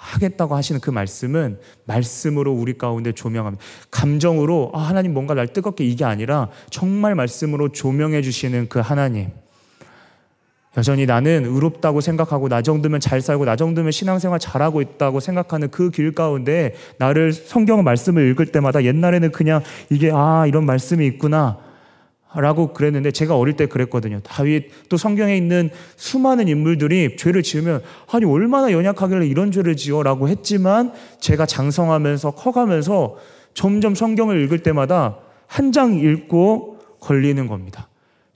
하겠다고 0.00 0.56
하시는 0.56 0.80
그 0.80 0.90
말씀은 0.90 1.58
말씀으로 1.84 2.52
우리 2.52 2.76
가운데 2.78 3.12
조명합니다. 3.12 3.62
감정으로 3.90 4.72
아, 4.74 4.80
하나님 4.80 5.12
뭔가 5.12 5.34
날 5.34 5.46
뜨겁게 5.48 5.84
이게 5.84 6.04
아니라 6.04 6.48
정말 6.70 7.14
말씀으로 7.14 7.68
조명해 7.68 8.22
주시는 8.22 8.68
그 8.68 8.78
하나님. 8.80 9.28
여전히 10.76 11.04
나는 11.04 11.44
의롭다고 11.46 12.00
생각하고 12.00 12.48
나 12.48 12.62
정도면 12.62 13.00
잘 13.00 13.20
살고 13.20 13.44
나 13.44 13.56
정도면 13.56 13.90
신앙생활 13.92 14.38
잘하고 14.38 14.80
있다고 14.80 15.20
생각하는 15.20 15.68
그 15.70 15.90
길 15.90 16.12
가운데 16.14 16.74
나를 16.98 17.32
성경 17.32 17.82
말씀을 17.82 18.30
읽을 18.30 18.46
때마다 18.46 18.84
옛날에는 18.84 19.32
그냥 19.32 19.62
이게 19.90 20.10
아 20.14 20.46
이런 20.46 20.64
말씀이 20.66 21.04
있구나 21.06 21.58
라고 22.34 22.72
그랬는데 22.72 23.10
제가 23.10 23.36
어릴 23.36 23.56
때 23.56 23.66
그랬거든요. 23.66 24.20
다윗 24.22 24.88
또 24.88 24.96
성경에 24.96 25.36
있는 25.36 25.70
수많은 25.96 26.46
인물들이 26.46 27.16
죄를 27.16 27.42
지으면 27.42 27.82
아니 28.12 28.24
얼마나 28.24 28.70
연약하길래 28.70 29.26
이런 29.26 29.50
죄를 29.50 29.76
지어라고 29.76 30.28
했지만 30.28 30.92
제가 31.18 31.46
장성하면서 31.46 32.30
커가면서 32.32 33.16
점점 33.52 33.96
성경을 33.96 34.40
읽을 34.44 34.60
때마다 34.62 35.18
한 35.46 35.72
장 35.72 35.94
읽고 35.94 36.78
걸리는 37.00 37.46
겁니다. 37.48 37.88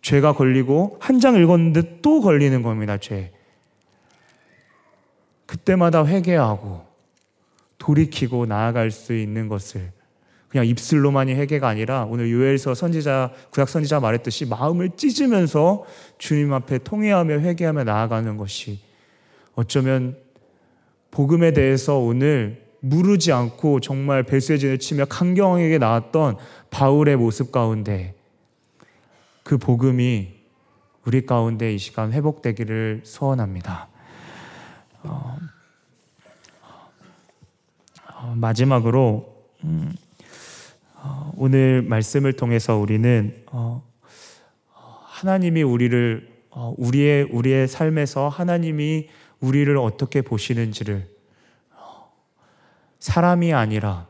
죄가 0.02 0.32
걸리고 0.34 0.96
한 1.00 1.20
장 1.20 1.36
읽었는데 1.36 2.00
또 2.02 2.20
걸리는 2.20 2.62
겁니다. 2.62 2.98
죄. 2.98 3.30
그때마다 5.46 6.04
회개하고 6.04 6.84
돌이키고 7.78 8.46
나아갈 8.46 8.90
수 8.90 9.14
있는 9.14 9.46
것을 9.48 9.92
그냥 10.54 10.68
입술로만이 10.68 11.34
회개가 11.34 11.66
아니라 11.66 12.04
오늘 12.04 12.30
요엘서 12.30 12.74
선지자 12.74 13.32
구약 13.50 13.68
선지자 13.68 13.98
말했듯이 13.98 14.46
마음을 14.46 14.90
찢으면서 14.96 15.84
주님 16.18 16.52
앞에 16.52 16.78
통회하며 16.78 17.40
회개하며 17.40 17.82
나아가는 17.82 18.36
것이 18.36 18.78
어쩌면 19.56 20.16
복음에 21.10 21.52
대해서 21.52 21.98
오늘 21.98 22.62
무르지 22.78 23.32
않고 23.32 23.80
정말 23.80 24.22
배수진을 24.22 24.78
치며 24.78 25.06
강경하게 25.06 25.78
나왔던 25.78 26.36
바울의 26.70 27.16
모습 27.16 27.50
가운데 27.50 28.14
그 29.42 29.58
복음이 29.58 30.34
우리 31.04 31.26
가운데 31.26 31.74
이 31.74 31.78
시간 31.78 32.12
회복되기를 32.12 33.00
소원합니다. 33.02 33.88
어, 35.02 35.36
어, 38.12 38.34
마지막으로 38.36 39.34
음, 39.64 39.92
어, 39.92 40.13
오늘 41.36 41.82
말씀을 41.82 42.32
통해서 42.34 42.76
우리는 42.76 43.34
어, 43.46 43.82
하나님이 44.70 45.62
우리를 45.62 46.28
어, 46.50 46.74
우리의 46.78 47.24
우리의 47.24 47.68
삶에서 47.68 48.28
하나님이 48.28 49.08
우리를 49.40 49.76
어떻게 49.76 50.22
보시는지를 50.22 51.08
어, 51.72 52.12
사람이 53.00 53.52
아니라 53.52 54.06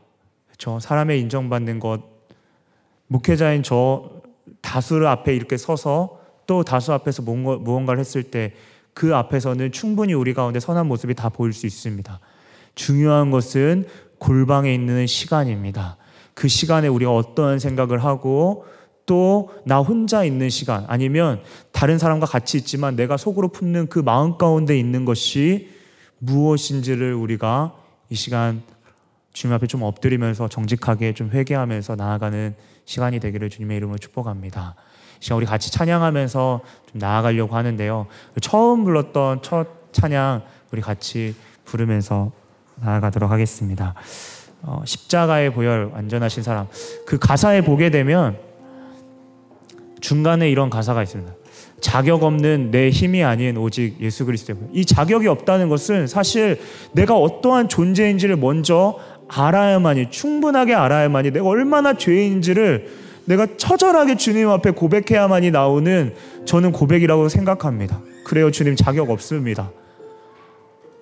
저 0.57 0.79
사람의 0.79 1.19
인정받는 1.21 1.79
것 1.79 2.01
목회자인 3.07 3.63
저 3.63 4.21
다수 4.61 5.07
앞에 5.07 5.35
이렇게 5.35 5.57
서서 5.57 6.21
또 6.47 6.63
다수 6.63 6.93
앞에서 6.93 7.23
무언가, 7.23 7.57
무언가를 7.57 7.99
했을 7.99 8.23
때 8.23 8.53
그 8.95 9.13
앞에서는 9.13 9.73
충분히 9.73 10.13
우리 10.13 10.33
가운데 10.33 10.59
선한 10.59 10.87
모습이 10.87 11.13
다 11.13 11.27
보일 11.27 11.51
수 11.53 11.67
있습니다. 11.67 12.19
중요한 12.75 13.29
것은 13.29 13.85
골방에 14.17 14.73
있는 14.73 15.05
시간입니다. 15.05 15.97
그 16.35 16.47
시간에 16.47 16.87
우리가 16.87 17.11
어떠한 17.11 17.57
생각을 17.57 18.03
하고 18.03 18.65
또 19.07 19.49
나 19.65 19.79
혼자 19.79 20.23
있는 20.23 20.49
시간 20.49 20.85
아니면 20.87 21.41
다른 21.71 21.97
사람과 21.97 22.25
같이 22.25 22.57
있지만 22.57 22.95
내가 22.95 23.17
속으로 23.17 23.49
품는 23.49 23.87
그 23.87 23.99
마음 23.99 24.37
가운데 24.37 24.77
있는 24.77 25.05
것이 25.05 25.69
무엇인지를 26.19 27.13
우리가 27.13 27.73
이 28.09 28.15
시간 28.15 28.61
주님 29.33 29.53
앞에 29.53 29.67
좀 29.67 29.83
엎드리면서 29.83 30.47
정직하게 30.47 31.13
좀 31.13 31.31
회개하면서 31.31 31.95
나아가는 31.95 32.55
시간이 32.85 33.19
되기를 33.19 33.49
주님의 33.49 33.77
이름으로 33.77 33.97
축복합니다. 33.97 34.75
시간 35.19 35.37
우리 35.37 35.45
같이 35.45 35.71
찬양하면서 35.71 36.61
좀 36.91 36.99
나아가려고 36.99 37.55
하는데요. 37.55 38.07
처음 38.41 38.83
불렀던 38.85 39.41
첫 39.41 39.67
찬양 39.91 40.43
우리 40.71 40.81
같이 40.81 41.35
부르면서 41.65 42.31
나아가도록 42.75 43.31
하겠습니다. 43.31 43.93
어, 44.67 44.81
십자가의 44.83 45.53
보혈 45.53 45.91
완전하신 45.93 46.43
사람 46.43 46.67
그 47.05 47.19
가사에 47.19 47.61
보게 47.61 47.89
되면 47.89 48.37
중간에 50.01 50.49
이런 50.49 50.69
가사가 50.69 51.03
있습니다. 51.03 51.33
자격 51.81 52.23
없는 52.23 52.71
내 52.71 52.89
힘이 52.89 53.23
아닌 53.23 53.57
오직 53.57 53.97
예수 54.01 54.25
그리스도의 54.25 54.57
보혈. 54.57 54.69
이 54.73 54.85
자격이 54.85 55.27
없다는 55.27 55.69
것은 55.69 56.07
사실 56.07 56.59
내가 56.93 57.15
어떠한 57.15 57.69
존재인지를 57.69 58.37
먼저 58.37 58.97
알아야만이 59.27 60.09
충분하게 60.09 60.73
알아야만이 60.73 61.31
내가 61.31 61.47
얼마나 61.47 61.93
죄인지를 61.93 62.87
내가 63.25 63.47
처절하게 63.57 64.17
주님 64.17 64.49
앞에 64.49 64.71
고백해야만이 64.71 65.51
나오는 65.51 66.13
저는 66.45 66.71
고백이라고 66.71 67.29
생각합니다. 67.29 68.01
그래요, 68.23 68.51
주님 68.51 68.75
자격 68.75 69.09
없습니다. 69.09 69.71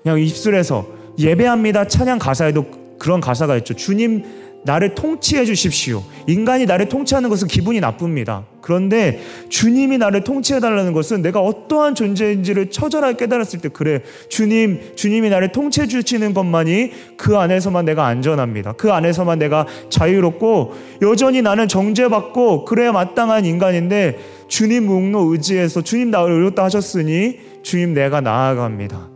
그냥 0.01 0.19
입술에서 0.19 0.85
예배합니다 1.17 1.87
찬양 1.87 2.19
가사에도 2.19 2.82
그런 3.03 3.19
가사가 3.19 3.57
있죠. 3.57 3.73
주님 3.73 4.23
나를 4.63 4.95
통치해 4.95 5.43
주십시오. 5.43 6.03
인간이 6.25 6.65
나를 6.65 6.87
통치하는 6.87 7.29
것은 7.29 7.49
기분이 7.49 7.81
나쁩니다. 7.81 8.45
그런데 8.61 9.19
주님이 9.49 9.97
나를 9.97 10.23
통치해 10.23 10.61
달라는 10.61 10.93
것은 10.93 11.21
내가 11.21 11.41
어떠한 11.41 11.95
존재인지를 11.95 12.69
처절하게 12.69 13.17
깨달았을 13.17 13.59
때 13.59 13.67
그래. 13.67 14.03
주님, 14.29 14.95
주님이 14.95 15.29
나를 15.29 15.51
통치해 15.51 15.85
주시는 15.85 16.33
것만이 16.33 16.91
그 17.17 17.35
안에서만 17.35 17.83
내가 17.83 18.05
안전합니다. 18.05 18.71
그 18.77 18.93
안에서만 18.93 19.37
내가 19.37 19.67
자유롭고 19.89 20.73
여전히 21.01 21.41
나는 21.41 21.67
정죄받고 21.67 22.63
그래야 22.63 22.93
마땅한 22.93 23.43
인간인데 23.43 24.17
주님 24.47 24.85
목로 24.85 25.33
의지해서 25.33 25.81
주님 25.81 26.09
나를 26.09 26.35
의롭다 26.35 26.63
하셨으니 26.63 27.37
주님 27.63 27.93
내가 27.93 28.21
나아갑니다. 28.21 29.09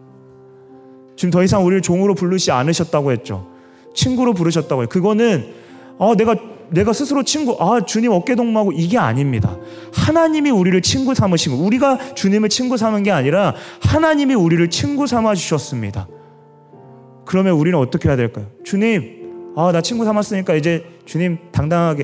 지금 1.16 1.32
더 1.32 1.42
이상 1.42 1.66
우리를 1.66 1.82
종으로 1.82 2.16
부르시 2.16 2.52
않으셨다고 2.52 3.14
했죠. 3.14 3.57
친구로 3.98 4.34
부르셨다고 4.34 4.84
해요. 4.84 4.90
그거는 4.90 5.54
아, 6.00 6.14
내가 6.16 6.36
내가 6.70 6.94
스스로 6.94 7.24
친구, 7.24 7.58
아, 7.60 7.84
주님 7.84 8.12
어깨 8.12 8.36
동무하고 8.36 8.72
이게 8.72 8.98
아닙니다. 8.98 9.58
하나님이 9.94 10.52
우리를 10.52 10.80
친구 10.82 11.16
삼으신 11.16 11.58
거. 11.58 11.64
우리가 11.64 12.14
주님을 12.14 12.50
친구 12.50 12.78
삼은 12.78 13.04
게 13.04 13.12
아니라 13.12 13.56
하나님이 13.82 14.36
우리를 14.36 14.70
친구 14.70 15.08
삼아 15.08 15.34
주셨습니다. 15.34 16.08
그러면 17.26 17.54
우리는 17.54 17.78
어떻게 17.80 18.08
해야 18.10 18.16
될까요? 18.16 18.48
주님, 18.64 19.54
아, 19.56 19.72
나 19.72 19.82
친구 19.82 20.06
삼았으니까 20.06 20.56
이제 20.56 20.86
주님 21.06 21.40
당당하게 21.52 22.04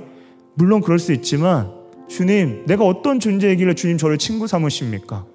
물론 0.56 0.82
그럴 0.82 0.98
수 0.98 1.14
있지만 1.14 1.72
주님, 2.08 2.64
내가 2.66 2.86
어떤 2.86 3.20
존재이길래 3.20 3.76
주님 3.76 3.98
저를 3.98 4.18
친구 4.18 4.48
삼으십니까? 4.48 5.26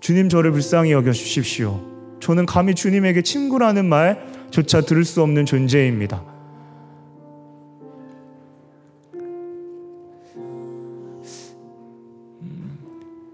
주님 0.00 0.28
저를 0.28 0.52
불쌍히 0.52 0.92
여겨 0.92 1.12
주십시오. 1.12 1.80
저는 2.20 2.46
감히 2.46 2.74
주님에게 2.74 3.22
친구라는 3.22 3.86
말 3.86 4.31
조차 4.52 4.82
들을 4.82 5.02
수 5.04 5.22
없는 5.22 5.46
존재입니다. 5.46 6.22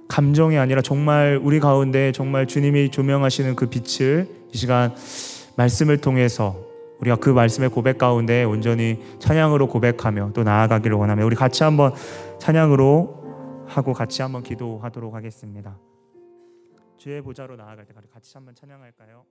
감정이 0.07 0.57
아니라 0.59 0.81
정말 0.81 1.39
우리 1.43 1.61
가운데 1.61 2.13
정말 2.13 2.47
주님이 2.47 2.91
조명하시는 2.91 3.57
그 3.57 3.67
빛을 3.67 4.29
이 4.53 4.57
시간 4.57 4.95
말씀을 5.57 5.99
통해서 5.99 6.57
우리가 7.01 7.17
그 7.17 7.31
말씀의 7.31 7.71
고백 7.71 7.99
가운데 7.99 8.45
온전히 8.45 9.01
찬양으로 9.19 9.69
고백하며 9.69 10.33
또 10.35 10.45
나아가기를 10.45 10.97
원하며 10.97 11.25
우리 11.25 11.37
같이 11.37 11.63
한번 11.63 11.93
찬양으로 12.39 13.65
하고 13.67 13.93
같이 13.93 14.23
한번 14.23 14.43
기도하도록 14.43 15.15
하겠습니다. 15.15 15.77
주의 16.97 17.21
보좌로 17.21 17.57
나아갈 17.57 17.85
때 17.85 17.95
같이 18.13 18.33
한번 18.35 18.55
찬양할까요? 18.55 19.25